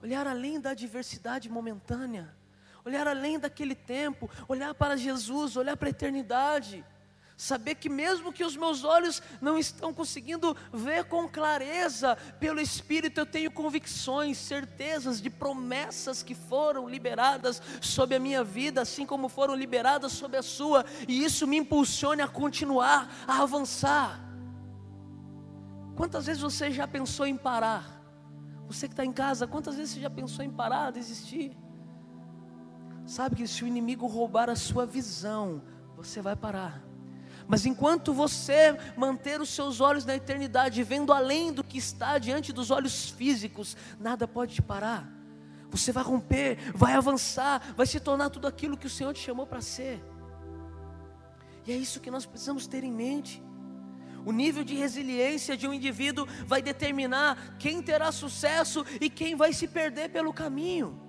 Olhar 0.01 0.27
além 0.27 0.59
da 0.59 0.71
adversidade 0.71 1.49
momentânea. 1.49 2.35
Olhar 2.83 3.07
além 3.07 3.39
daquele 3.39 3.75
tempo. 3.75 4.29
Olhar 4.47 4.73
para 4.73 4.97
Jesus, 4.97 5.55
olhar 5.55 5.77
para 5.77 5.87
a 5.87 5.91
eternidade. 5.91 6.83
Saber 7.35 7.75
que 7.75 7.89
mesmo 7.89 8.31
que 8.31 8.43
os 8.43 8.55
meus 8.55 8.83
olhos 8.83 9.21
não 9.41 9.57
estão 9.57 9.93
conseguindo 9.93 10.55
ver 10.71 11.05
com 11.05 11.27
clareza, 11.27 12.15
pelo 12.39 12.61
Espírito 12.61 13.19
eu 13.19 13.25
tenho 13.25 13.49
convicções, 13.49 14.37
certezas 14.37 15.19
de 15.19 15.29
promessas 15.29 16.21
que 16.21 16.35
foram 16.35 16.87
liberadas 16.87 17.61
sobre 17.81 18.15
a 18.15 18.19
minha 18.19 18.43
vida, 18.43 18.81
assim 18.81 19.05
como 19.05 19.27
foram 19.27 19.55
liberadas 19.55 20.11
sobre 20.11 20.37
a 20.37 20.43
sua, 20.43 20.85
e 21.07 21.23
isso 21.23 21.47
me 21.47 21.57
impulsione 21.57 22.21
a 22.21 22.27
continuar, 22.27 23.11
a 23.27 23.41
avançar. 23.41 24.19
Quantas 25.95 26.27
vezes 26.27 26.41
você 26.41 26.71
já 26.71 26.87
pensou 26.87 27.25
em 27.25 27.35
parar? 27.35 28.01
Você 28.67 28.87
que 28.87 28.93
está 28.93 29.05
em 29.05 29.11
casa, 29.11 29.47
quantas 29.47 29.75
vezes 29.75 29.95
você 29.95 30.01
já 30.01 30.09
pensou 30.09 30.45
em 30.45 30.51
parar, 30.51 30.91
desistir? 30.91 31.57
Sabe 33.05 33.35
que 33.35 33.47
se 33.47 33.63
o 33.63 33.67
inimigo 33.67 34.07
roubar 34.07 34.49
a 34.49 34.55
sua 34.55 34.85
visão, 34.85 35.61
você 35.95 36.21
vai 36.21 36.35
parar. 36.35 36.92
Mas 37.47 37.65
enquanto 37.65 38.13
você 38.13 38.77
manter 38.95 39.41
os 39.41 39.49
seus 39.49 39.81
olhos 39.81 40.05
na 40.05 40.15
eternidade, 40.15 40.83
vendo 40.83 41.11
além 41.11 41.51
do 41.51 41.63
que 41.63 41.77
está 41.77 42.17
diante 42.17 42.53
dos 42.53 42.71
olhos 42.71 43.09
físicos, 43.09 43.75
nada 43.99 44.27
pode 44.27 44.55
te 44.55 44.61
parar. 44.61 45.07
Você 45.69 45.91
vai 45.91 46.03
romper, 46.03 46.57
vai 46.73 46.93
avançar, 46.93 47.73
vai 47.75 47.85
se 47.85 47.99
tornar 47.99 48.29
tudo 48.29 48.47
aquilo 48.47 48.77
que 48.77 48.87
o 48.87 48.89
Senhor 48.89 49.13
te 49.13 49.19
chamou 49.19 49.45
para 49.45 49.61
ser. 49.61 50.03
E 51.65 51.71
é 51.71 51.75
isso 51.75 51.99
que 51.99 52.11
nós 52.11 52.25
precisamos 52.25 52.67
ter 52.67 52.83
em 52.83 52.91
mente. 52.91 53.41
O 54.25 54.31
nível 54.31 54.63
de 54.63 54.75
resiliência 54.75 55.57
de 55.57 55.67
um 55.67 55.73
indivíduo 55.73 56.27
vai 56.45 56.61
determinar 56.61 57.57
quem 57.57 57.81
terá 57.81 58.11
sucesso 58.11 58.85
e 59.01 59.09
quem 59.09 59.35
vai 59.35 59.51
se 59.51 59.67
perder 59.67 60.09
pelo 60.09 60.31
caminho. 60.31 61.01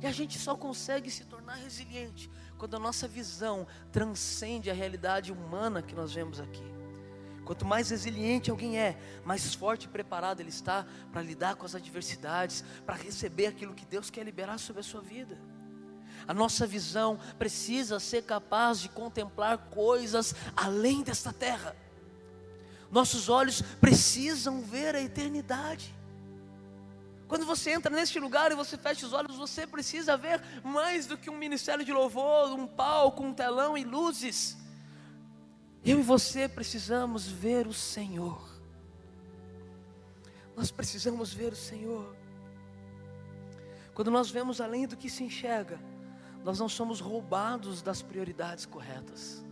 E 0.00 0.06
a 0.06 0.12
gente 0.12 0.38
só 0.38 0.56
consegue 0.56 1.10
se 1.10 1.24
tornar 1.24 1.54
resiliente 1.54 2.30
quando 2.58 2.76
a 2.76 2.78
nossa 2.78 3.06
visão 3.06 3.66
transcende 3.92 4.70
a 4.70 4.74
realidade 4.74 5.32
humana 5.32 5.82
que 5.82 5.94
nós 5.94 6.12
vemos 6.12 6.40
aqui. 6.40 6.64
Quanto 7.44 7.64
mais 7.64 7.90
resiliente 7.90 8.50
alguém 8.50 8.76
é, 8.78 8.98
mais 9.24 9.54
forte 9.54 9.84
e 9.84 9.88
preparado 9.88 10.40
ele 10.40 10.48
está 10.48 10.84
para 11.12 11.22
lidar 11.22 11.54
com 11.54 11.64
as 11.64 11.76
adversidades, 11.76 12.64
para 12.84 12.96
receber 12.96 13.46
aquilo 13.46 13.74
que 13.74 13.86
Deus 13.86 14.10
quer 14.10 14.24
liberar 14.24 14.58
sobre 14.58 14.80
a 14.80 14.84
sua 14.84 15.00
vida. 15.00 15.38
A 16.26 16.34
nossa 16.34 16.66
visão 16.66 17.20
precisa 17.38 18.00
ser 18.00 18.22
capaz 18.22 18.80
de 18.80 18.88
contemplar 18.88 19.58
coisas 19.70 20.34
além 20.56 21.02
desta 21.02 21.32
terra. 21.32 21.76
Nossos 22.90 23.28
olhos 23.28 23.62
precisam 23.80 24.60
ver 24.62 24.96
a 24.96 25.00
eternidade. 25.00 25.94
Quando 27.28 27.44
você 27.44 27.70
entra 27.72 27.94
neste 27.94 28.20
lugar 28.20 28.52
e 28.52 28.54
você 28.54 28.76
fecha 28.76 29.04
os 29.04 29.12
olhos, 29.12 29.36
você 29.36 29.66
precisa 29.66 30.16
ver 30.16 30.40
mais 30.62 31.06
do 31.06 31.18
que 31.18 31.28
um 31.28 31.36
ministério 31.36 31.84
de 31.84 31.92
louvor, 31.92 32.52
um 32.52 32.66
palco, 32.66 33.22
um 33.22 33.34
telão 33.34 33.76
e 33.76 33.84
luzes. 33.84 34.56
Eu 35.84 35.98
e 35.98 36.02
você 36.02 36.48
precisamos 36.48 37.26
ver 37.26 37.66
o 37.66 37.72
Senhor. 37.72 38.40
Nós 40.56 40.70
precisamos 40.70 41.32
ver 41.32 41.52
o 41.52 41.56
Senhor. 41.56 42.14
Quando 43.92 44.10
nós 44.10 44.30
vemos 44.30 44.60
além 44.60 44.86
do 44.86 44.96
que 44.96 45.10
se 45.10 45.24
enxerga, 45.24 45.80
nós 46.44 46.60
não 46.60 46.68
somos 46.68 47.00
roubados 47.00 47.82
das 47.82 48.02
prioridades 48.02 48.66
corretas. 48.66 49.44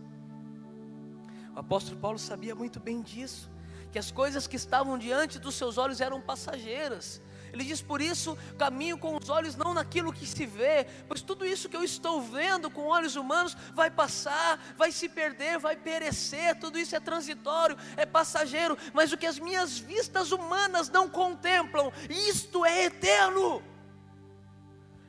O 1.53 1.59
apóstolo 1.59 1.99
Paulo 1.99 2.19
sabia 2.19 2.55
muito 2.55 2.79
bem 2.79 3.01
disso, 3.01 3.49
que 3.91 3.99
as 3.99 4.11
coisas 4.11 4.45
que 4.47 4.55
estavam 4.55 4.97
diante 4.97 5.39
dos 5.39 5.55
seus 5.55 5.77
olhos 5.77 5.99
eram 5.99 6.21
passageiras. 6.21 7.21
Ele 7.55 7.63
diz: 7.63 7.81
Por 7.81 8.01
isso, 8.01 8.37
caminho 8.57 8.97
com 8.97 9.15
os 9.15 9.29
olhos 9.29 9.55
não 9.55 9.73
naquilo 9.73 10.11
que 10.11 10.27
se 10.27 10.45
vê, 10.45 10.85
pois 11.07 11.21
tudo 11.21 11.45
isso 11.45 11.69
que 11.69 11.77
eu 11.77 11.83
estou 11.83 12.21
vendo 12.21 12.69
com 12.69 12.81
olhos 12.87 13.15
humanos 13.15 13.55
vai 13.73 13.89
passar, 13.89 14.59
vai 14.77 14.91
se 14.91 15.07
perder, 15.07 15.57
vai 15.57 15.77
perecer, 15.77 16.59
tudo 16.59 16.77
isso 16.77 16.95
é 16.95 16.99
transitório, 16.99 17.77
é 17.95 18.05
passageiro, 18.05 18.77
mas 18.93 19.13
o 19.13 19.17
que 19.17 19.25
as 19.25 19.39
minhas 19.39 19.79
vistas 19.79 20.33
humanas 20.33 20.89
não 20.89 21.09
contemplam, 21.09 21.93
isto 22.09 22.65
é 22.65 22.85
eterno. 22.85 23.63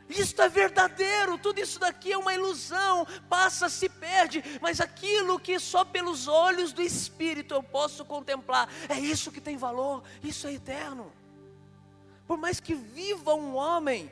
Isto 0.08 0.40
é 0.40 0.48
verdadeiro, 0.48 1.36
tudo 1.36 1.60
isso 1.60 1.80
daqui 1.80 2.12
é 2.12 2.16
uma 2.16 2.32
ilusão, 2.32 3.04
passa, 3.28 3.68
se 3.68 3.88
perde, 3.88 4.40
mas 4.60 4.80
aquilo 4.80 5.40
que 5.40 5.58
só 5.58 5.84
pelos 5.84 6.28
olhos 6.28 6.72
do 6.72 6.80
Espírito 6.80 7.54
eu 7.54 7.60
posso 7.60 8.04
contemplar, 8.04 8.68
é 8.88 9.00
isso 9.00 9.32
que 9.32 9.40
tem 9.40 9.56
valor, 9.56 10.04
isso 10.22 10.46
é 10.46 10.52
eterno. 10.52 11.12
Por 12.26 12.36
mais 12.36 12.58
que 12.58 12.74
viva 12.74 13.34
um 13.34 13.54
homem, 13.54 14.10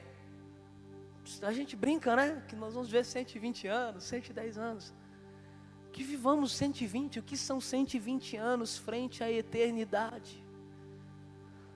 a 1.42 1.52
gente 1.52 1.75
brinca, 1.75 2.14
né? 2.14 2.42
Que 2.49 2.54
nós 2.54 2.75
vamos 2.75 2.90
ver 2.90 3.04
120 3.04 3.66
anos, 3.66 4.04
110 4.04 4.59
anos. 4.59 4.94
Que 5.92 6.02
vivamos 6.02 6.52
120, 6.52 7.21
o 7.21 7.23
que 7.23 7.37
são 7.37 7.61
120 7.61 8.37
anos 8.37 8.76
frente 8.76 9.23
à 9.23 9.30
eternidade? 9.30 10.44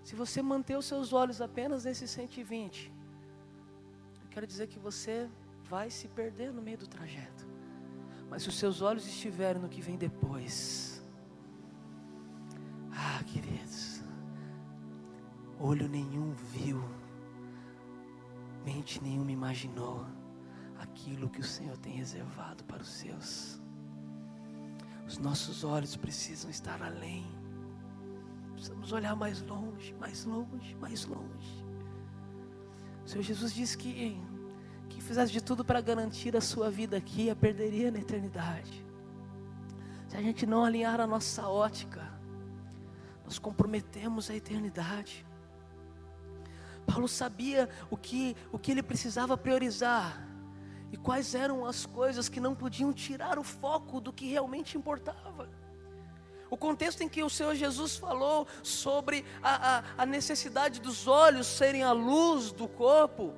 Se 0.02 0.14
você 0.14 0.40
manter 0.40 0.76
os 0.76 0.86
seus 0.86 1.12
olhos 1.12 1.40
apenas 1.40 1.84
nesses 1.84 2.10
120, 2.10 2.92
eu 4.22 4.28
quero 4.30 4.46
dizer 4.46 4.66
que 4.66 4.78
você 4.78 5.28
vai 5.64 5.90
se 5.90 6.08
perder 6.08 6.52
no 6.52 6.62
meio 6.62 6.78
do 6.78 6.86
trajeto. 6.86 7.46
Mas 8.30 8.42
se 8.42 8.48
os 8.48 8.58
seus 8.58 8.80
olhos 8.80 9.06
estiverem 9.06 9.60
no 9.60 9.68
que 9.68 9.80
vem 9.80 9.96
depois, 9.96 11.02
ah, 12.92 13.22
queridos, 13.24 13.87
olho 15.60 15.88
nenhum 15.88 16.32
viu, 16.32 16.82
mente 18.64 19.02
nenhuma 19.02 19.32
imaginou 19.32 20.06
aquilo 20.78 21.28
que 21.28 21.40
o 21.40 21.44
Senhor 21.44 21.76
tem 21.78 21.94
reservado 21.94 22.64
para 22.64 22.82
os 22.82 22.88
seus. 22.88 23.60
Os 25.06 25.18
nossos 25.18 25.64
olhos 25.64 25.96
precisam 25.96 26.50
estar 26.50 26.82
além, 26.82 27.26
precisamos 28.52 28.92
olhar 28.92 29.16
mais 29.16 29.42
longe, 29.42 29.94
mais 29.98 30.24
longe, 30.24 30.74
mais 30.76 31.04
longe. 31.06 31.64
O 33.04 33.08
Senhor 33.08 33.22
Jesus 33.22 33.54
disse 33.54 33.76
que 33.76 34.20
quem 34.88 35.00
fizesse 35.00 35.32
de 35.32 35.42
tudo 35.42 35.64
para 35.64 35.80
garantir 35.80 36.36
a 36.36 36.40
sua 36.40 36.70
vida 36.70 36.96
aqui 36.96 37.30
a 37.30 37.36
perderia 37.36 37.90
na 37.90 37.98
eternidade. 37.98 38.84
Se 40.08 40.16
a 40.16 40.22
gente 40.22 40.46
não 40.46 40.64
alinhar 40.64 41.00
a 41.00 41.06
nossa 41.06 41.46
ótica, 41.48 42.06
nós 43.24 43.38
comprometemos 43.38 44.30
a 44.30 44.34
eternidade. 44.34 45.27
Paulo 46.98 47.06
sabia 47.06 47.68
o 47.92 47.96
que, 47.96 48.36
o 48.50 48.58
que 48.58 48.72
ele 48.72 48.82
precisava 48.82 49.36
priorizar 49.36 50.26
e 50.90 50.96
quais 50.96 51.32
eram 51.32 51.64
as 51.64 51.86
coisas 51.86 52.28
que 52.28 52.40
não 52.40 52.56
podiam 52.56 52.92
tirar 52.92 53.38
o 53.38 53.44
foco 53.44 54.00
do 54.00 54.12
que 54.12 54.26
realmente 54.26 54.76
importava. 54.76 55.48
O 56.50 56.56
contexto 56.56 57.02
em 57.02 57.08
que 57.08 57.22
o 57.22 57.30
Senhor 57.30 57.54
Jesus 57.54 57.96
falou 57.96 58.48
sobre 58.64 59.24
a, 59.40 59.76
a, 59.76 59.84
a 59.98 60.06
necessidade 60.06 60.80
dos 60.80 61.06
olhos 61.06 61.46
serem 61.46 61.84
a 61.84 61.92
luz 61.92 62.50
do 62.50 62.66
corpo, 62.66 63.32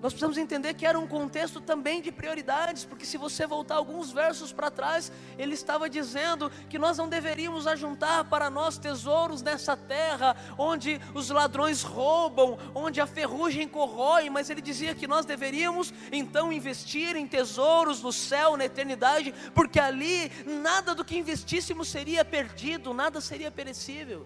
nós 0.00 0.12
precisamos 0.12 0.38
entender 0.38 0.74
que 0.74 0.86
era 0.86 0.98
um 0.98 1.08
contexto 1.08 1.60
também 1.60 2.00
de 2.00 2.12
prioridades, 2.12 2.84
porque 2.84 3.04
se 3.04 3.16
você 3.16 3.46
voltar 3.46 3.74
alguns 3.74 4.12
versos 4.12 4.52
para 4.52 4.70
trás, 4.70 5.10
ele 5.36 5.54
estava 5.54 5.90
dizendo 5.90 6.50
que 6.70 6.78
nós 6.78 6.98
não 6.98 7.08
deveríamos 7.08 7.66
ajuntar 7.66 8.24
para 8.26 8.48
nós 8.48 8.78
tesouros 8.78 9.42
nessa 9.42 9.76
terra, 9.76 10.36
onde 10.56 11.00
os 11.14 11.30
ladrões 11.30 11.82
roubam, 11.82 12.56
onde 12.74 13.00
a 13.00 13.06
ferrugem 13.06 13.66
corrói, 13.66 14.30
mas 14.30 14.50
ele 14.50 14.60
dizia 14.60 14.94
que 14.94 15.08
nós 15.08 15.26
deveríamos 15.26 15.92
então 16.12 16.52
investir 16.52 17.16
em 17.16 17.26
tesouros 17.26 18.00
no 18.00 18.12
céu, 18.12 18.56
na 18.56 18.66
eternidade, 18.66 19.34
porque 19.52 19.80
ali 19.80 20.30
nada 20.46 20.94
do 20.94 21.04
que 21.04 21.18
investíssemos 21.18 21.88
seria 21.88 22.24
perdido, 22.24 22.94
nada 22.94 23.20
seria 23.20 23.50
perecível. 23.50 24.24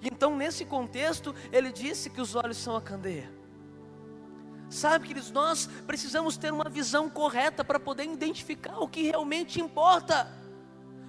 Então, 0.00 0.36
nesse 0.36 0.64
contexto, 0.64 1.34
ele 1.50 1.72
disse 1.72 2.08
que 2.08 2.20
os 2.20 2.36
olhos 2.36 2.56
são 2.56 2.76
a 2.76 2.80
candeia. 2.80 3.37
Sabe, 4.70 5.08
queridos, 5.08 5.30
nós 5.30 5.68
precisamos 5.86 6.36
ter 6.36 6.52
uma 6.52 6.68
visão 6.68 7.08
correta 7.08 7.64
para 7.64 7.80
poder 7.80 8.04
identificar 8.04 8.78
o 8.78 8.88
que 8.88 9.02
realmente 9.02 9.60
importa. 9.60 10.30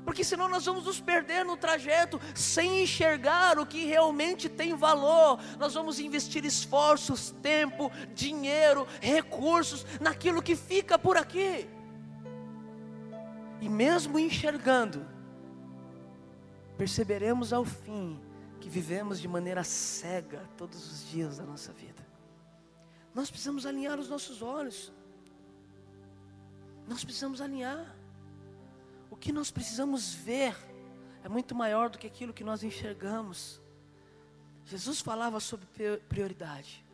Porque 0.05 0.23
senão 0.23 0.47
nós 0.47 0.65
vamos 0.65 0.85
nos 0.85 0.99
perder 0.99 1.43
no 1.45 1.57
trajeto 1.57 2.19
sem 2.33 2.81
enxergar 2.83 3.59
o 3.59 3.65
que 3.65 3.85
realmente 3.85 4.47
tem 4.47 4.75
valor. 4.75 5.39
Nós 5.59 5.73
vamos 5.73 5.99
investir 5.99 6.45
esforços, 6.45 7.31
tempo, 7.41 7.91
dinheiro, 8.13 8.87
recursos 9.01 9.85
naquilo 9.99 10.41
que 10.41 10.55
fica 10.55 10.97
por 10.97 11.17
aqui. 11.17 11.69
E 13.61 13.67
mesmo 13.67 14.17
enxergando, 14.17 15.05
perceberemos 16.77 17.51
ao 17.51 17.65
fim 17.65 18.19
que 18.59 18.69
vivemos 18.69 19.19
de 19.19 19.27
maneira 19.27 19.63
cega 19.63 20.41
todos 20.57 20.91
os 20.91 21.09
dias 21.09 21.37
da 21.37 21.43
nossa 21.43 21.71
vida. 21.73 21.88
Nós 23.13 23.29
precisamos 23.29 23.65
alinhar 23.65 23.99
os 23.99 24.09
nossos 24.09 24.41
olhos. 24.41 24.91
Nós 26.87 27.03
precisamos 27.03 27.41
alinhar. 27.41 27.95
O 29.09 29.15
que 29.15 29.31
nós 29.31 29.51
precisamos 29.51 30.13
ver 30.13 30.55
é 31.23 31.29
muito 31.29 31.53
maior 31.53 31.89
do 31.89 31.97
que 31.97 32.07
aquilo 32.07 32.33
que 32.33 32.43
nós 32.43 32.63
enxergamos. 32.63 33.61
Jesus 34.65 35.01
falava 35.01 35.39
sobre 35.39 35.67
prioridade. 36.07 36.85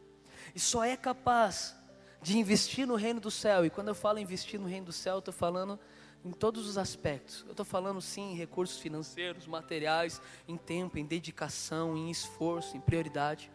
E 0.54 0.60
só 0.60 0.84
é 0.84 0.96
capaz 0.96 1.76
de 2.22 2.38
investir 2.38 2.88
no 2.88 2.96
reino 2.96 3.20
do 3.20 3.30
céu. 3.30 3.66
E 3.66 3.70
quando 3.70 3.90
eu 3.90 3.96
falo 3.96 4.20
investir 4.20 4.60
no 4.60 4.68
reino 4.68 4.88
do 4.88 4.94
céu, 4.94 5.16
eu 5.16 5.20
estou 5.20 5.34
falando 5.34 5.80
em 6.24 6.32
todos 6.32 6.68
os 6.68 6.78
aspectos. 6.78 7.44
Eu 7.46 7.52
estou 7.52 7.66
falando 7.66 8.02
sim 8.02 8.32
em 8.32 8.36
recursos 8.36 8.80
financeiros, 8.80 9.46
materiais, 9.46 10.22
em 10.48 10.58
tempo, 10.58 10.98
em 10.98 11.06
dedicação, 11.06 11.96
em 11.96 12.10
esforço, 12.10 12.76
em 12.76 12.82
prioridade. 12.82 13.52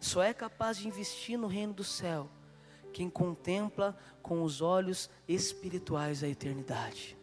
Só 0.00 0.22
é 0.22 0.32
capaz 0.32 0.78
de 0.78 0.88
investir 0.88 1.38
no 1.38 1.46
reino 1.46 1.72
do 1.72 1.84
céu 1.84 2.28
quem 2.92 3.08
contempla 3.08 3.96
com 4.22 4.42
os 4.42 4.60
olhos 4.60 5.08
espirituais 5.26 6.22
a 6.22 6.28
eternidade. 6.28 7.16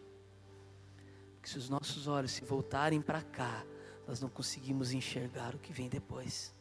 Porque 1.36 1.50
se 1.50 1.58
os 1.58 1.70
nossos 1.70 2.08
olhos 2.08 2.32
se 2.32 2.46
voltarem 2.46 3.02
para 3.02 3.22
cá, 3.22 3.66
nós 4.08 4.22
não 4.22 4.30
conseguimos 4.30 4.94
enxergar 4.94 5.56
o 5.56 5.60
que 5.60 5.74
vem 5.74 5.90
depois. 5.90 6.54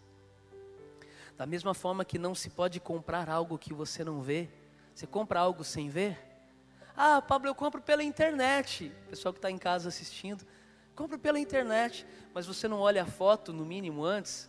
Da 1.37 1.47
mesma 1.47 1.75
forma 1.75 2.05
que 2.05 2.19
não 2.19 2.35
se 2.35 2.49
pode 2.49 2.81
comprar 2.81 3.29
algo 3.29 3.59
que 3.59 3.75
você 3.75 4.05
não 4.05 4.23
vê, 4.23 4.49
você 4.95 5.07
compra 5.07 5.41
algo 5.41 5.65
sem 5.65 5.89
ver? 5.89 6.19
Ah, 6.97 7.21
Pablo, 7.21 7.49
eu 7.49 7.55
compro 7.55 7.83
pela 7.83 8.05
internet. 8.05 8.93
Pessoal 9.09 9.33
que 9.33 9.39
está 9.39 9.51
em 9.51 9.59
casa 9.59 9.89
assistindo, 9.89 10.47
compra 10.95 11.19
pela 11.19 11.39
internet, 11.41 12.07
mas 12.33 12.47
você 12.47 12.69
não 12.69 12.79
olha 12.79 13.03
a 13.03 13.07
foto 13.07 13.53
no 13.53 13.65
mínimo 13.65 14.05
antes? 14.05 14.49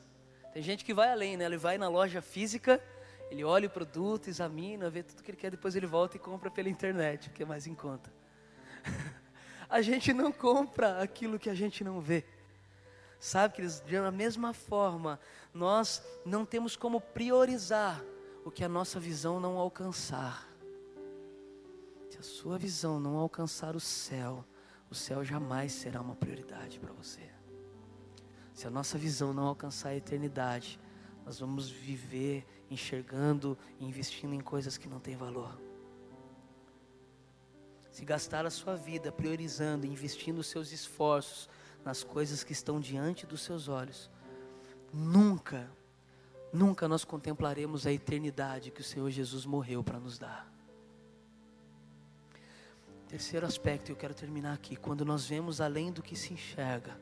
Tem 0.55 0.63
gente 0.63 0.85
que 0.85 0.93
vai 0.93 1.11
além, 1.11 1.35
né? 1.35 1.43
Ele 1.43 1.57
vai 1.57 1.77
na 1.77 1.89
loja 1.89 2.21
física, 2.21 2.81
ele 3.29 3.43
olha 3.43 3.67
o 3.67 3.69
produto, 3.69 4.29
examina, 4.29 4.89
vê 4.89 5.03
tudo 5.03 5.21
que 5.21 5.29
ele 5.29 5.37
quer, 5.37 5.51
depois 5.51 5.75
ele 5.75 5.85
volta 5.85 6.15
e 6.15 6.19
compra 6.19 6.49
pela 6.49 6.69
internet, 6.69 7.27
porque 7.27 7.43
é 7.43 7.45
mais 7.45 7.67
em 7.67 7.75
conta. 7.75 8.09
a 9.69 9.81
gente 9.81 10.13
não 10.13 10.31
compra 10.31 11.01
aquilo 11.01 11.37
que 11.37 11.49
a 11.49 11.53
gente 11.53 11.83
não 11.83 11.99
vê. 11.99 12.23
Sabe, 13.19 13.55
queridos, 13.55 13.81
da 13.81 14.09
mesma 14.13 14.53
forma, 14.53 15.19
nós 15.53 16.01
não 16.25 16.45
temos 16.45 16.77
como 16.77 17.01
priorizar 17.01 18.01
o 18.45 18.49
que 18.49 18.63
a 18.63 18.69
nossa 18.69 18.97
visão 18.97 19.41
não 19.41 19.57
alcançar. 19.57 20.47
Se 22.09 22.17
a 22.17 22.23
sua 22.23 22.57
visão 22.57 22.97
não 22.97 23.17
alcançar 23.17 23.75
o 23.75 23.79
céu, 23.81 24.45
o 24.89 24.95
céu 24.95 25.21
jamais 25.21 25.73
será 25.73 25.99
uma 25.99 26.15
prioridade 26.15 26.79
para 26.79 26.93
você. 26.93 27.34
Se 28.55 28.65
a 28.65 28.69
nossa 28.69 28.97
visão 28.97 29.33
não 29.33 29.43
alcançar 29.43 29.89
a 29.89 29.95
eternidade, 29.97 30.79
nós 31.25 31.39
vamos 31.39 31.69
viver 31.69 32.47
enxergando 32.71 33.57
e 33.79 33.85
investindo 33.85 34.33
em 34.33 34.39
coisas 34.39 34.77
que 34.77 34.87
não 34.87 34.97
têm 34.97 35.17
valor. 35.17 35.59
Se 37.91 38.05
gastar 38.05 38.45
a 38.45 38.49
sua 38.49 38.77
vida 38.77 39.11
priorizando 39.11 39.85
investindo 39.85 40.39
os 40.39 40.47
seus 40.47 40.71
esforços 40.71 41.49
nas 41.83 42.01
coisas 42.01 42.45
que 42.45 42.53
estão 42.53 42.79
diante 42.79 43.25
dos 43.25 43.41
seus 43.41 43.67
olhos, 43.67 44.09
nunca, 44.91 45.69
nunca 46.51 46.87
nós 46.87 47.03
contemplaremos 47.03 47.85
a 47.85 47.91
eternidade 47.91 48.71
que 48.71 48.81
o 48.81 48.85
Senhor 48.85 49.11
Jesus 49.11 49.45
morreu 49.45 49.83
para 49.83 49.99
nos 49.99 50.17
dar. 50.17 50.49
Terceiro 53.09 53.45
aspecto, 53.45 53.91
eu 53.91 53.97
quero 53.97 54.13
terminar 54.13 54.53
aqui. 54.53 54.77
Quando 54.77 55.03
nós 55.03 55.25
vemos 55.25 55.59
além 55.59 55.91
do 55.91 56.01
que 56.01 56.15
se 56.15 56.33
enxerga, 56.33 56.97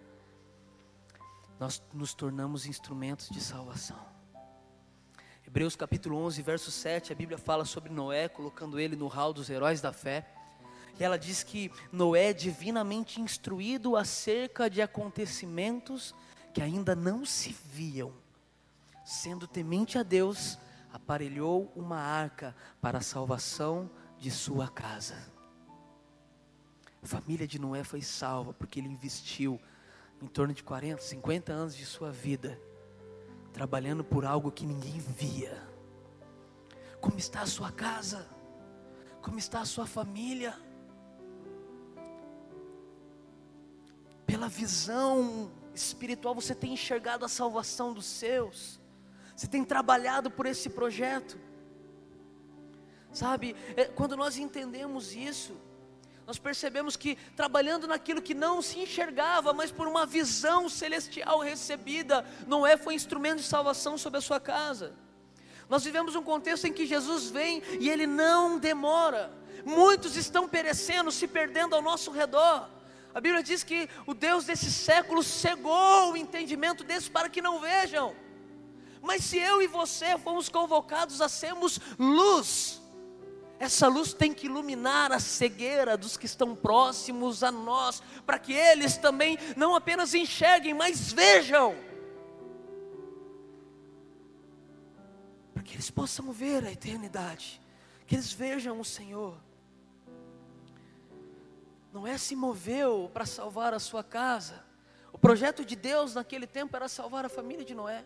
nós 1.63 1.81
nos 1.93 2.13
tornamos 2.13 2.65
instrumentos 2.65 3.29
de 3.29 3.39
salvação. 3.39 3.97
Hebreus 5.47 5.77
capítulo 5.77 6.17
11, 6.17 6.41
verso 6.41 6.69
7, 6.69 7.13
a 7.13 7.15
Bíblia 7.15 7.37
fala 7.37 7.63
sobre 7.63 7.89
Noé, 7.89 8.27
colocando 8.27 8.77
ele 8.77 8.97
no 8.97 9.07
hall 9.07 9.31
dos 9.31 9.49
heróis 9.49 9.79
da 9.79 9.93
fé. 9.93 10.27
E 10.99 11.01
ela 11.01 11.17
diz 11.17 11.41
que 11.41 11.71
Noé, 11.89 12.31
é 12.31 12.33
divinamente 12.33 13.21
instruído 13.21 13.95
acerca 13.95 14.69
de 14.69 14.81
acontecimentos 14.81 16.13
que 16.53 16.61
ainda 16.61 16.97
não 16.97 17.25
se 17.25 17.55
viam, 17.71 18.11
sendo 19.05 19.47
temente 19.47 19.97
a 19.97 20.03
Deus, 20.03 20.59
aparelhou 20.91 21.71
uma 21.77 21.97
arca 21.97 22.53
para 22.81 22.97
a 22.97 23.01
salvação 23.01 23.89
de 24.19 24.29
sua 24.29 24.67
casa. 24.67 25.15
A 27.01 27.07
família 27.07 27.47
de 27.47 27.57
Noé 27.57 27.85
foi 27.85 28.01
salva 28.01 28.51
porque 28.51 28.81
ele 28.81 28.89
investiu 28.89 29.61
em 30.23 30.27
torno 30.27 30.53
de 30.53 30.63
40, 30.63 31.01
50 31.01 31.51
anos 31.51 31.75
de 31.75 31.85
sua 31.85 32.09
vida 32.09 32.57
trabalhando 33.51 34.05
por 34.05 34.25
algo 34.25 34.49
que 34.49 34.65
ninguém 34.65 34.97
via. 34.99 35.61
Como 37.01 37.19
está 37.19 37.41
a 37.41 37.45
sua 37.45 37.71
casa? 37.71 38.25
Como 39.21 39.37
está 39.37 39.59
a 39.59 39.65
sua 39.65 39.85
família? 39.85 40.57
Pela 44.25 44.47
visão 44.47 45.51
espiritual, 45.75 46.33
você 46.33 46.55
tem 46.55 46.73
enxergado 46.73 47.25
a 47.25 47.27
salvação 47.27 47.93
dos 47.93 48.05
seus, 48.05 48.79
você 49.35 49.45
tem 49.45 49.65
trabalhado 49.65 50.31
por 50.31 50.45
esse 50.45 50.69
projeto, 50.69 51.37
sabe? 53.11 53.55
É, 53.75 53.85
quando 53.85 54.15
nós 54.15 54.37
entendemos 54.37 55.13
isso, 55.13 55.57
nós 56.25 56.39
percebemos 56.39 56.95
que 56.95 57.17
trabalhando 57.35 57.87
naquilo 57.87 58.21
que 58.21 58.33
não 58.33 58.61
se 58.61 58.79
enxergava, 58.79 59.51
mas 59.51 59.71
por 59.71 59.87
uma 59.87 60.05
visão 60.05 60.69
celestial 60.69 61.39
recebida, 61.39 62.25
Noé 62.47 62.77
foi 62.77 62.93
instrumento 62.93 63.39
de 63.39 63.43
salvação 63.45 63.97
sobre 63.97 64.19
a 64.19 64.21
sua 64.21 64.39
casa. 64.39 64.93
Nós 65.69 65.83
vivemos 65.83 66.15
um 66.15 66.23
contexto 66.23 66.65
em 66.65 66.73
que 66.73 66.85
Jesus 66.85 67.29
vem 67.29 67.61
e 67.79 67.89
ele 67.89 68.07
não 68.07 68.57
demora. 68.57 69.31
Muitos 69.65 70.15
estão 70.15 70.47
perecendo, 70.47 71.11
se 71.11 71.27
perdendo 71.27 71.75
ao 71.75 71.81
nosso 71.81 72.11
redor. 72.11 72.69
A 73.13 73.21
Bíblia 73.21 73.43
diz 73.43 73.63
que 73.63 73.89
o 74.05 74.13
Deus 74.13 74.45
desse 74.45 74.71
século 74.71 75.21
cegou 75.23 76.11
o 76.11 76.17
entendimento 76.17 76.83
desses 76.83 77.09
para 77.09 77.29
que 77.29 77.41
não 77.41 77.59
vejam. 77.59 78.15
Mas 79.01 79.23
se 79.23 79.37
eu 79.37 79.61
e 79.61 79.67
você 79.67 80.17
fomos 80.17 80.47
convocados 80.47 81.21
a 81.21 81.27
sermos 81.27 81.79
luz, 81.99 82.81
essa 83.59 83.87
luz 83.87 84.13
tem 84.13 84.33
que 84.33 84.47
iluminar 84.47 85.11
a 85.11 85.19
cegueira 85.19 85.95
dos 85.95 86.17
que 86.17 86.25
estão 86.25 86.55
próximos 86.55 87.43
a 87.43 87.51
nós, 87.51 88.01
para 88.25 88.37
que 88.37 88.53
eles 88.53 88.97
também 88.97 89.37
não 89.55 89.75
apenas 89.75 90.13
enxerguem, 90.13 90.73
mas 90.73 91.11
vejam. 91.11 91.75
Para 95.53 95.63
que 95.63 95.75
eles 95.75 95.89
possam 95.89 96.31
ver 96.31 96.65
a 96.65 96.71
eternidade, 96.71 97.61
que 98.05 98.15
eles 98.15 98.33
vejam 98.33 98.79
o 98.79 98.85
Senhor. 98.85 99.37
Noé 101.93 102.17
se 102.17 102.35
moveu 102.35 103.09
para 103.13 103.25
salvar 103.25 103.73
a 103.73 103.79
sua 103.79 104.03
casa. 104.03 104.65
O 105.11 105.17
projeto 105.17 105.63
de 105.63 105.75
Deus 105.75 106.15
naquele 106.15 106.47
tempo 106.47 106.75
era 106.75 106.89
salvar 106.89 107.23
a 107.23 107.29
família 107.29 107.63
de 107.63 107.75
Noé. 107.75 108.03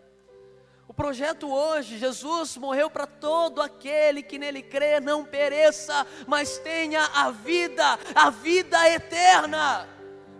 O 0.88 0.94
projeto 0.94 1.52
hoje, 1.52 1.98
Jesus 1.98 2.56
morreu 2.56 2.88
para 2.88 3.06
todo 3.06 3.60
aquele 3.60 4.22
que 4.22 4.38
nele 4.38 4.62
crê, 4.62 4.98
não 4.98 5.22
pereça, 5.22 6.06
mas 6.26 6.56
tenha 6.56 7.04
a 7.14 7.30
vida, 7.30 7.98
a 8.14 8.30
vida 8.30 8.88
eterna. 8.88 9.86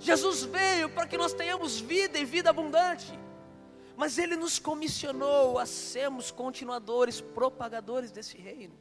Jesus 0.00 0.44
veio 0.44 0.88
para 0.88 1.06
que 1.06 1.18
nós 1.18 1.34
tenhamos 1.34 1.78
vida 1.78 2.18
e 2.18 2.24
vida 2.24 2.48
abundante. 2.48 3.12
Mas 3.94 4.16
ele 4.16 4.36
nos 4.36 4.58
comissionou 4.58 5.58
a 5.58 5.66
sermos 5.66 6.30
continuadores, 6.30 7.20
propagadores 7.20 8.10
desse 8.10 8.38
reino. 8.38 8.72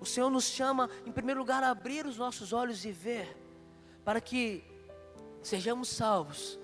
O 0.00 0.04
Senhor 0.04 0.28
nos 0.28 0.46
chama, 0.46 0.90
em 1.06 1.12
primeiro 1.12 1.38
lugar, 1.38 1.62
a 1.62 1.70
abrir 1.70 2.04
os 2.04 2.16
nossos 2.16 2.52
olhos 2.52 2.84
e 2.84 2.90
ver, 2.90 3.36
para 4.04 4.20
que 4.20 4.64
sejamos 5.40 5.88
salvos 5.88 6.58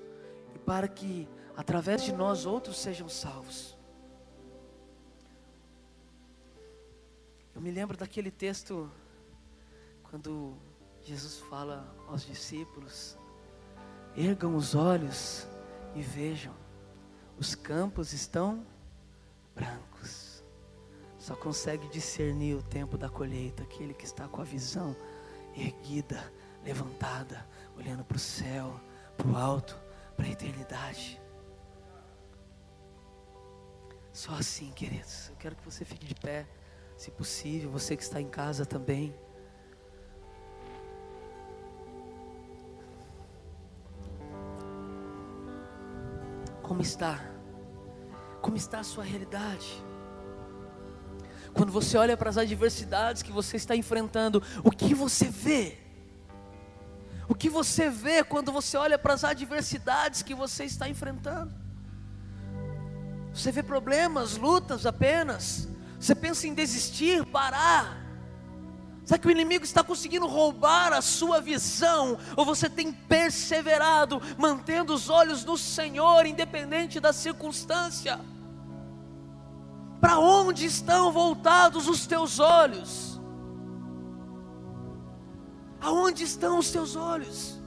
e 0.53 0.59
para 0.59 0.89
que 0.89 1.29
através 1.59 2.05
de 2.05 2.13
nós 2.13 2.47
outros 2.47 2.79
sejam 2.79 3.09
salvos. 3.09 3.77
Eu 7.53 7.61
me 7.61 7.73
lembro 7.73 7.97
daquele 7.97 8.31
texto 8.31 8.89
quando 10.05 10.57
Jesus 11.03 11.39
fala 11.51 11.93
aos 12.07 12.25
discípulos: 12.25 13.19
ergam 14.17 14.55
os 14.55 14.77
olhos 14.77 15.49
e 15.97 16.01
vejam, 16.01 16.55
os 17.37 17.57
campos 17.57 18.13
estão 18.13 18.65
brancos. 19.53 20.45
Só 21.19 21.35
consegue 21.35 21.89
discernir 21.89 22.55
o 22.55 22.63
tempo 22.63 22.97
da 22.97 23.09
colheita 23.09 23.65
aquele 23.65 23.95
que 23.95 24.05
está 24.05 24.29
com 24.29 24.41
a 24.41 24.45
visão 24.45 24.95
erguida, 25.57 26.33
levantada, 26.65 27.45
olhando 27.77 28.05
para 28.05 28.17
o 28.17 28.21
céu, 28.21 28.81
para 29.17 29.27
o 29.27 29.37
alto, 29.37 29.77
para 30.17 30.25
a 30.25 30.31
eternidade. 30.31 31.21
Só 34.19 34.33
assim, 34.33 34.73
queridos. 34.73 35.29
Eu 35.29 35.37
quero 35.37 35.55
que 35.55 35.65
você 35.65 35.85
fique 35.85 36.05
de 36.05 36.13
pé, 36.13 36.45
se 36.97 37.09
possível, 37.09 37.71
você 37.71 37.97
que 37.97 38.03
está 38.03 38.21
em 38.21 38.29
casa 38.29 38.67
também. 38.67 39.15
Como 46.61 46.83
está? 46.83 47.21
Como 48.43 48.57
está 48.57 48.81
a 48.81 48.83
sua 48.83 49.05
realidade? 49.05 49.85
Quando 51.55 51.71
você 51.71 51.97
olha 51.97 52.17
para 52.17 52.29
as 52.29 52.39
adversidades 52.39 53.23
que 53.23 53.31
você 53.31 53.57
está 53.57 53.77
enfrentando, 53.77 54.43
o 54.65 54.73
que 54.73 54.95
você 54.95 55.27
vê? 55.27 55.79
O 57.29 57.37
que 57.37 57.49
você 57.49 57.89
vê 57.89 58.25
quando 58.25 58.51
você 58.51 58.77
olha 58.77 58.99
para 58.99 59.15
as 59.15 59.23
adversidades 59.23 60.23
que 60.23 60.35
você 60.35 60.65
está 60.65 60.89
enfrentando? 60.89 61.68
Você 63.39 63.53
vê 63.53 63.63
problemas, 63.63 64.37
lutas 64.37 64.85
apenas. 64.85 65.69
Você 66.01 66.13
pensa 66.13 66.49
em 66.49 66.55
desistir, 66.55 67.25
parar. 67.25 68.05
Será 69.05 69.17
que 69.17 69.29
o 69.29 69.31
inimigo 69.31 69.65
está 69.65 69.83
conseguindo 69.85 70.27
roubar 70.27 70.93
a 70.93 71.01
sua 71.01 71.41
visão? 71.41 72.19
Ou 72.37 72.45
você 72.45 72.69
tem 72.69 72.93
perseverado, 72.93 74.21
mantendo 74.37 74.93
os 74.93 75.09
olhos 75.09 75.45
no 75.45 75.57
Senhor, 75.57 76.27
independente 76.27 76.99
da 76.99 77.13
circunstância? 77.13 78.19
Para 80.01 80.19
onde 80.19 80.67
estão 80.67 81.13
voltados 81.13 81.87
os 81.87 82.09
teus 82.09 82.41
olhos? 82.41 83.21
Aonde 85.81 86.25
estão 86.25 86.59
os 86.59 86.73
teus 86.73 86.97
olhos? 86.97 87.58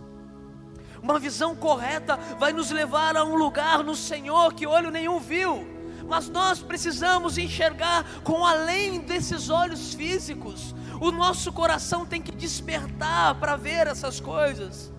Uma 1.02 1.18
visão 1.18 1.56
correta 1.56 2.18
vai 2.38 2.54
nos 2.54 2.70
levar 2.70 3.18
a 3.18 3.24
um 3.24 3.36
lugar 3.36 3.84
no 3.84 3.96
Senhor 3.96 4.54
que 4.54 4.68
olho 4.68 4.92
nenhum 4.92 5.20
viu. 5.20 5.68
Mas 6.08 6.30
nós 6.30 6.60
precisamos 6.60 7.38
enxergar 7.38 8.06
com 8.24 8.46
além 8.46 9.00
desses 9.00 9.50
olhos 9.50 9.94
físicos. 9.94 10.76
O 11.00 11.12
nosso 11.12 11.52
coração 11.52 12.06
tem 12.06 12.22
que 12.22 12.32
despertar 12.32 13.36
para 13.36 13.56
ver 13.56 13.88
essas 13.88 14.20
coisas. 14.20 14.92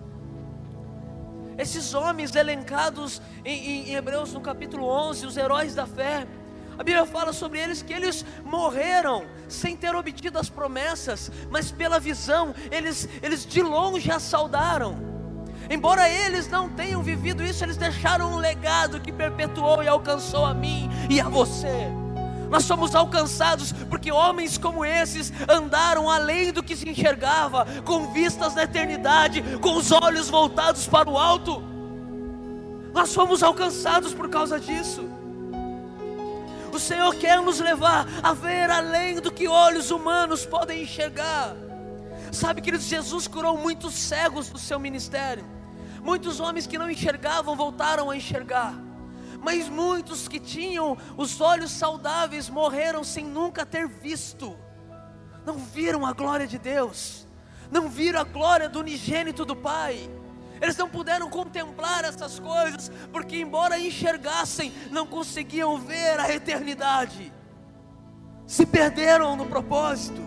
Esses 1.57 1.95
homens 1.95 2.35
elencados 2.35 3.21
em, 3.45 3.91
em 3.91 3.95
Hebreus 3.95 4.33
no 4.33 4.41
capítulo 4.41 4.87
11, 4.87 5.27
os 5.27 5.37
heróis 5.37 5.75
da 5.75 5.87
fé, 5.87 6.27
a 6.79 6.83
Bíblia 6.83 7.05
fala 7.05 7.33
sobre 7.33 7.61
eles 7.61 7.83
que 7.83 7.93
eles 7.93 8.25
morreram 8.45 9.27
sem 9.47 9.77
ter 9.77 9.95
obtido 9.95 10.39
as 10.39 10.49
promessas, 10.49 11.31
mas 11.51 11.71
pela 11.71 12.01
visão, 12.01 12.55
eles, 12.71 13.09
eles 13.23 13.45
de 13.45 13.63
longe 13.63 14.11
a 14.11 14.19
saudaram. 14.19 15.12
Embora 15.73 16.07
eles 16.07 16.51
não 16.51 16.69
tenham 16.69 17.03
vivido 17.03 17.43
isso, 17.43 17.65
eles 17.65 17.79
deixaram 17.79 18.35
um 18.35 18.37
legado 18.37 19.01
que 19.01 19.11
perpetuou 19.11 19.83
e 19.83 19.89
alcançou 19.89 20.45
a 20.45 20.53
mim 20.53 20.91
e 21.09 21.19
a 21.19 21.31
você. 21.31 21.89
Nós 22.51 22.67
somos 22.67 22.95
alcançados 22.95 23.73
porque 23.89 24.13
homens 24.13 24.59
como 24.59 24.85
esses 24.85 25.33
andaram 25.49 26.11
além 26.11 26.53
do 26.53 26.63
que 26.63 26.77
se 26.77 26.87
enxergava, 26.87 27.67
com 27.87 28.13
vistas 28.13 28.55
na 28.55 28.65
eternidade, 28.65 29.43
com 29.63 29.75
os 29.75 29.91
olhos 29.91 30.29
voltados 30.29 30.87
para 30.87 31.09
o 31.09 31.17
alto. 31.17 31.63
Nós 32.93 33.15
fomos 33.15 33.43
alcançados 33.43 34.13
por 34.13 34.29
causa 34.29 34.61
disso. 34.61 35.09
O 36.71 36.79
Senhor 36.79 37.15
quer 37.15 37.41
nos 37.41 37.61
levar 37.61 38.07
a 38.23 38.35
ver 38.35 38.71
além 38.71 39.23
do 39.23 39.33
que 39.33 39.49
olhos 39.49 39.91
humanos 39.91 40.45
podem 40.45 40.83
enxergar. 40.83 41.57
Sabe, 42.31 42.61
queridos, 42.61 42.87
Jesus 42.87 43.27
curou 43.27 43.57
muitos 43.57 43.95
cegos 43.95 44.51
do 44.51 44.59
seu 44.59 44.79
ministério. 44.79 45.62
Muitos 46.03 46.41
homens 46.41 46.67
que 46.67 46.77
não 46.77 46.91
enxergavam 46.91 47.57
voltaram 47.57 48.11
a 48.11 48.17
enxergar. 48.17 48.75
Mas 49.41 49.69
muitos 49.69 50.29
que 50.29 50.39
tinham 50.39 50.97
os 51.17 51.41
olhos 51.41 51.71
saudáveis 51.71 52.51
morreram 52.51 53.03
sem 53.03 53.25
nunca 53.25 53.65
ter 53.65 53.89
visto. 53.89 54.57
Não 55.45 55.57
viram 55.57 56.05
a 56.05 56.13
glória 56.13 56.47
de 56.47 56.59
Deus. 56.59 57.27
Não 57.71 57.89
viram 57.89 58.21
a 58.21 58.25
glória 58.25 58.69
do 58.69 58.81
unigênito 58.81 59.45
do 59.45 59.57
Pai 59.57 60.11
eles 60.63 60.77
não 60.77 60.89
puderam 60.89 61.29
contemplar 61.29 62.05
essas 62.05 62.39
coisas, 62.39 62.89
porque, 63.11 63.37
embora 63.37 63.81
enxergassem, 63.81 64.73
não 64.93 65.05
conseguiam 65.05 65.77
ver 65.77 66.21
a 66.21 66.33
eternidade. 66.33 67.33
se 68.47 68.65
perderam 68.67 69.35
no 69.35 69.47
propósito. 69.47 70.21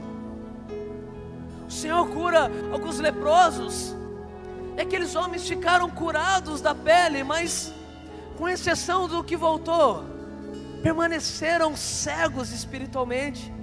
O 1.67 1.71
Senhor 1.71 2.07
cura 2.09 2.49
alguns 2.71 2.99
leprosos, 2.99 3.95
e 4.77 4.81
aqueles 4.81 5.15
homens 5.15 5.47
ficaram 5.47 5.89
curados 5.89 6.61
da 6.61 6.75
pele, 6.75 7.23
mas, 7.23 7.73
com 8.37 8.47
exceção 8.47 9.07
do 9.07 9.23
que 9.23 9.37
voltou, 9.37 10.03
permaneceram 10.83 11.75
cegos 11.75 12.51
espiritualmente. 12.51 13.53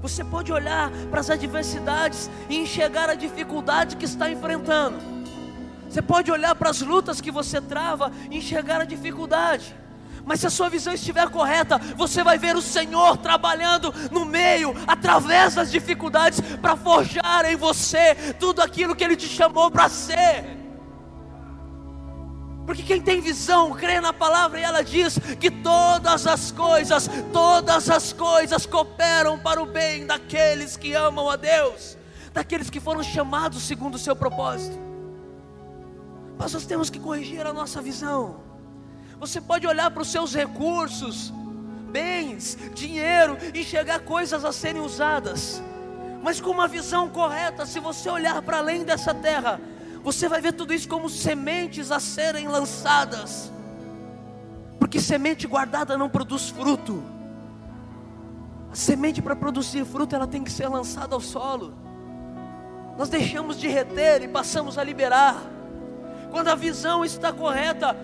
Você 0.00 0.24
pode 0.24 0.52
olhar 0.52 0.90
para 1.10 1.20
as 1.20 1.30
adversidades 1.30 2.28
e 2.48 2.56
enxergar 2.56 3.08
a 3.08 3.14
dificuldade 3.14 3.96
que 3.96 4.04
está 4.04 4.28
enfrentando. 4.28 4.98
Você 5.88 6.02
pode 6.02 6.32
olhar 6.32 6.54
para 6.56 6.70
as 6.70 6.80
lutas 6.80 7.20
que 7.20 7.30
você 7.30 7.60
trava 7.60 8.10
e 8.30 8.38
enxergar 8.38 8.80
a 8.80 8.84
dificuldade. 8.84 9.76
Mas 10.24 10.40
se 10.40 10.46
a 10.46 10.50
sua 10.50 10.68
visão 10.68 10.92
estiver 10.92 11.28
correta, 11.28 11.78
você 11.96 12.22
vai 12.22 12.38
ver 12.38 12.56
o 12.56 12.62
Senhor 12.62 13.16
trabalhando 13.16 13.92
no 14.10 14.24
meio, 14.24 14.74
através 14.86 15.54
das 15.54 15.70
dificuldades, 15.70 16.40
para 16.60 16.76
forjar 16.76 17.44
em 17.44 17.56
você 17.56 18.14
tudo 18.38 18.60
aquilo 18.62 18.94
que 18.94 19.02
Ele 19.02 19.16
te 19.16 19.26
chamou 19.26 19.70
para 19.70 19.88
ser. 19.88 20.62
Porque 22.64 22.82
quem 22.84 23.02
tem 23.02 23.20
visão 23.20 23.72
crê 23.72 24.00
na 24.00 24.12
palavra 24.12 24.60
e 24.60 24.62
ela 24.62 24.82
diz 24.82 25.18
que 25.40 25.50
todas 25.50 26.26
as 26.26 26.52
coisas, 26.52 27.08
todas 27.32 27.90
as 27.90 28.12
coisas 28.12 28.64
cooperam 28.64 29.38
para 29.38 29.60
o 29.60 29.66
bem 29.66 30.06
daqueles 30.06 30.76
que 30.76 30.94
amam 30.94 31.28
a 31.28 31.34
Deus, 31.34 31.98
daqueles 32.32 32.70
que 32.70 32.78
foram 32.78 33.02
chamados 33.02 33.62
segundo 33.62 33.96
o 33.96 33.98
seu 33.98 34.14
propósito. 34.14 34.78
Mas 36.38 36.52
nós 36.52 36.64
temos 36.64 36.88
que 36.88 37.00
corrigir 37.00 37.44
a 37.46 37.52
nossa 37.52 37.82
visão. 37.82 38.51
Você 39.22 39.40
pode 39.40 39.68
olhar 39.68 39.88
para 39.88 40.02
os 40.02 40.10
seus 40.10 40.34
recursos, 40.34 41.32
bens, 41.92 42.58
dinheiro, 42.74 43.38
enxergar 43.54 44.00
coisas 44.00 44.44
a 44.44 44.50
serem 44.50 44.82
usadas, 44.82 45.62
mas 46.20 46.40
com 46.40 46.50
uma 46.50 46.66
visão 46.66 47.08
correta, 47.08 47.64
se 47.64 47.78
você 47.78 48.10
olhar 48.10 48.42
para 48.42 48.58
além 48.58 48.82
dessa 48.82 49.14
terra, 49.14 49.60
você 50.02 50.28
vai 50.28 50.40
ver 50.40 50.54
tudo 50.54 50.74
isso 50.74 50.88
como 50.88 51.08
sementes 51.08 51.92
a 51.92 52.00
serem 52.00 52.48
lançadas, 52.48 53.52
porque 54.80 54.98
semente 54.98 55.46
guardada 55.46 55.96
não 55.96 56.10
produz 56.10 56.48
fruto. 56.48 57.00
A 58.72 58.74
semente 58.74 59.22
para 59.22 59.36
produzir 59.36 59.84
fruto, 59.84 60.16
ela 60.16 60.26
tem 60.26 60.42
que 60.42 60.50
ser 60.50 60.66
lançada 60.66 61.14
ao 61.14 61.20
solo. 61.20 61.74
Nós 62.98 63.08
deixamos 63.08 63.56
de 63.56 63.68
reter 63.68 64.24
e 64.24 64.26
passamos 64.26 64.76
a 64.78 64.82
liberar. 64.82 65.40
Quando 66.32 66.48
a 66.48 66.56
visão 66.56 67.04
está 67.04 67.32
correta, 67.32 67.96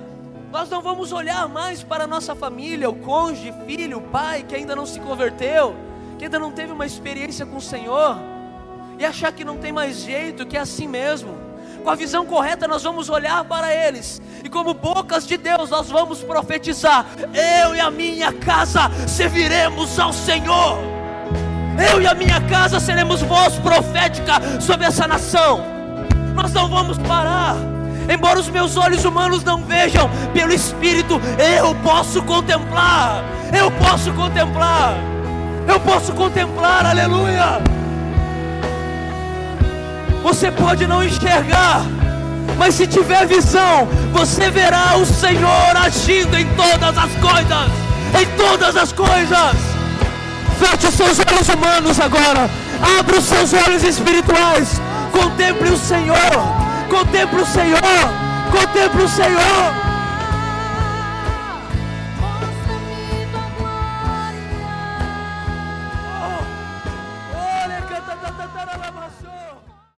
nós 0.50 0.70
não 0.70 0.80
vamos 0.80 1.12
olhar 1.12 1.48
mais 1.48 1.82
para 1.82 2.04
a 2.04 2.06
nossa 2.06 2.34
família, 2.34 2.88
o 2.88 2.94
cônjuge, 2.94 3.52
filho, 3.66 4.00
pai 4.00 4.42
que 4.42 4.54
ainda 4.54 4.74
não 4.74 4.86
se 4.86 4.98
converteu, 4.98 5.76
que 6.18 6.24
ainda 6.24 6.38
não 6.38 6.50
teve 6.50 6.72
uma 6.72 6.86
experiência 6.86 7.44
com 7.44 7.58
o 7.58 7.60
Senhor, 7.60 8.18
e 8.98 9.04
achar 9.04 9.30
que 9.32 9.44
não 9.44 9.58
tem 9.58 9.72
mais 9.72 9.98
jeito, 9.98 10.46
que 10.46 10.56
é 10.56 10.60
assim 10.60 10.88
mesmo. 10.88 11.36
Com 11.84 11.90
a 11.90 11.94
visão 11.94 12.26
correta, 12.26 12.66
nós 12.66 12.82
vamos 12.82 13.08
olhar 13.08 13.44
para 13.44 13.72
eles, 13.72 14.20
e 14.42 14.48
como 14.48 14.74
bocas 14.74 15.26
de 15.26 15.36
Deus, 15.36 15.70
nós 15.70 15.88
vamos 15.88 16.22
profetizar: 16.22 17.06
eu 17.62 17.74
e 17.74 17.80
a 17.80 17.90
minha 17.90 18.32
casa 18.32 18.90
serviremos 19.06 19.98
ao 19.98 20.12
Senhor, 20.12 20.78
eu 21.92 22.00
e 22.00 22.06
a 22.06 22.14
minha 22.14 22.40
casa 22.48 22.80
seremos 22.80 23.20
voz 23.20 23.54
profética 23.58 24.34
sobre 24.60 24.86
essa 24.86 25.06
nação, 25.06 25.62
nós 26.34 26.52
não 26.52 26.68
vamos 26.68 26.98
parar. 26.98 27.77
Embora 28.08 28.40
os 28.40 28.48
meus 28.48 28.76
olhos 28.76 29.04
humanos 29.04 29.44
não 29.44 29.62
vejam, 29.62 30.08
pelo 30.32 30.52
Espírito 30.52 31.20
eu 31.38 31.74
posso 31.76 32.22
contemplar. 32.22 33.22
Eu 33.52 33.70
posso 33.72 34.12
contemplar. 34.12 34.94
Eu 35.66 35.78
posso 35.80 36.12
contemplar, 36.12 36.86
aleluia. 36.86 37.60
Você 40.22 40.50
pode 40.50 40.86
não 40.86 41.04
enxergar, 41.04 41.82
mas 42.56 42.74
se 42.74 42.86
tiver 42.86 43.26
visão, 43.26 43.86
você 44.12 44.50
verá 44.50 44.96
o 44.96 45.04
Senhor 45.04 45.76
agindo 45.76 46.36
em 46.36 46.46
todas 46.54 46.96
as 46.96 47.10
coisas. 47.16 47.70
Em 48.18 48.26
todas 48.36 48.76
as 48.76 48.92
coisas. 48.92 49.56
Feche 50.58 50.86
os 50.88 50.94
seus 50.94 51.18
olhos 51.20 51.48
humanos 51.48 52.00
agora. 52.00 52.50
Abra 52.98 53.18
os 53.18 53.24
seus 53.24 53.52
olhos 53.52 53.84
espirituais. 53.84 54.80
Contemple 55.12 55.70
o 55.70 55.76
Senhor. 55.76 56.57
Contemple 56.88 57.42
o 57.42 57.46
Senhor. 57.46 57.80
Contemple 58.50 59.02
o 59.02 59.08
Senhor. 59.08 59.87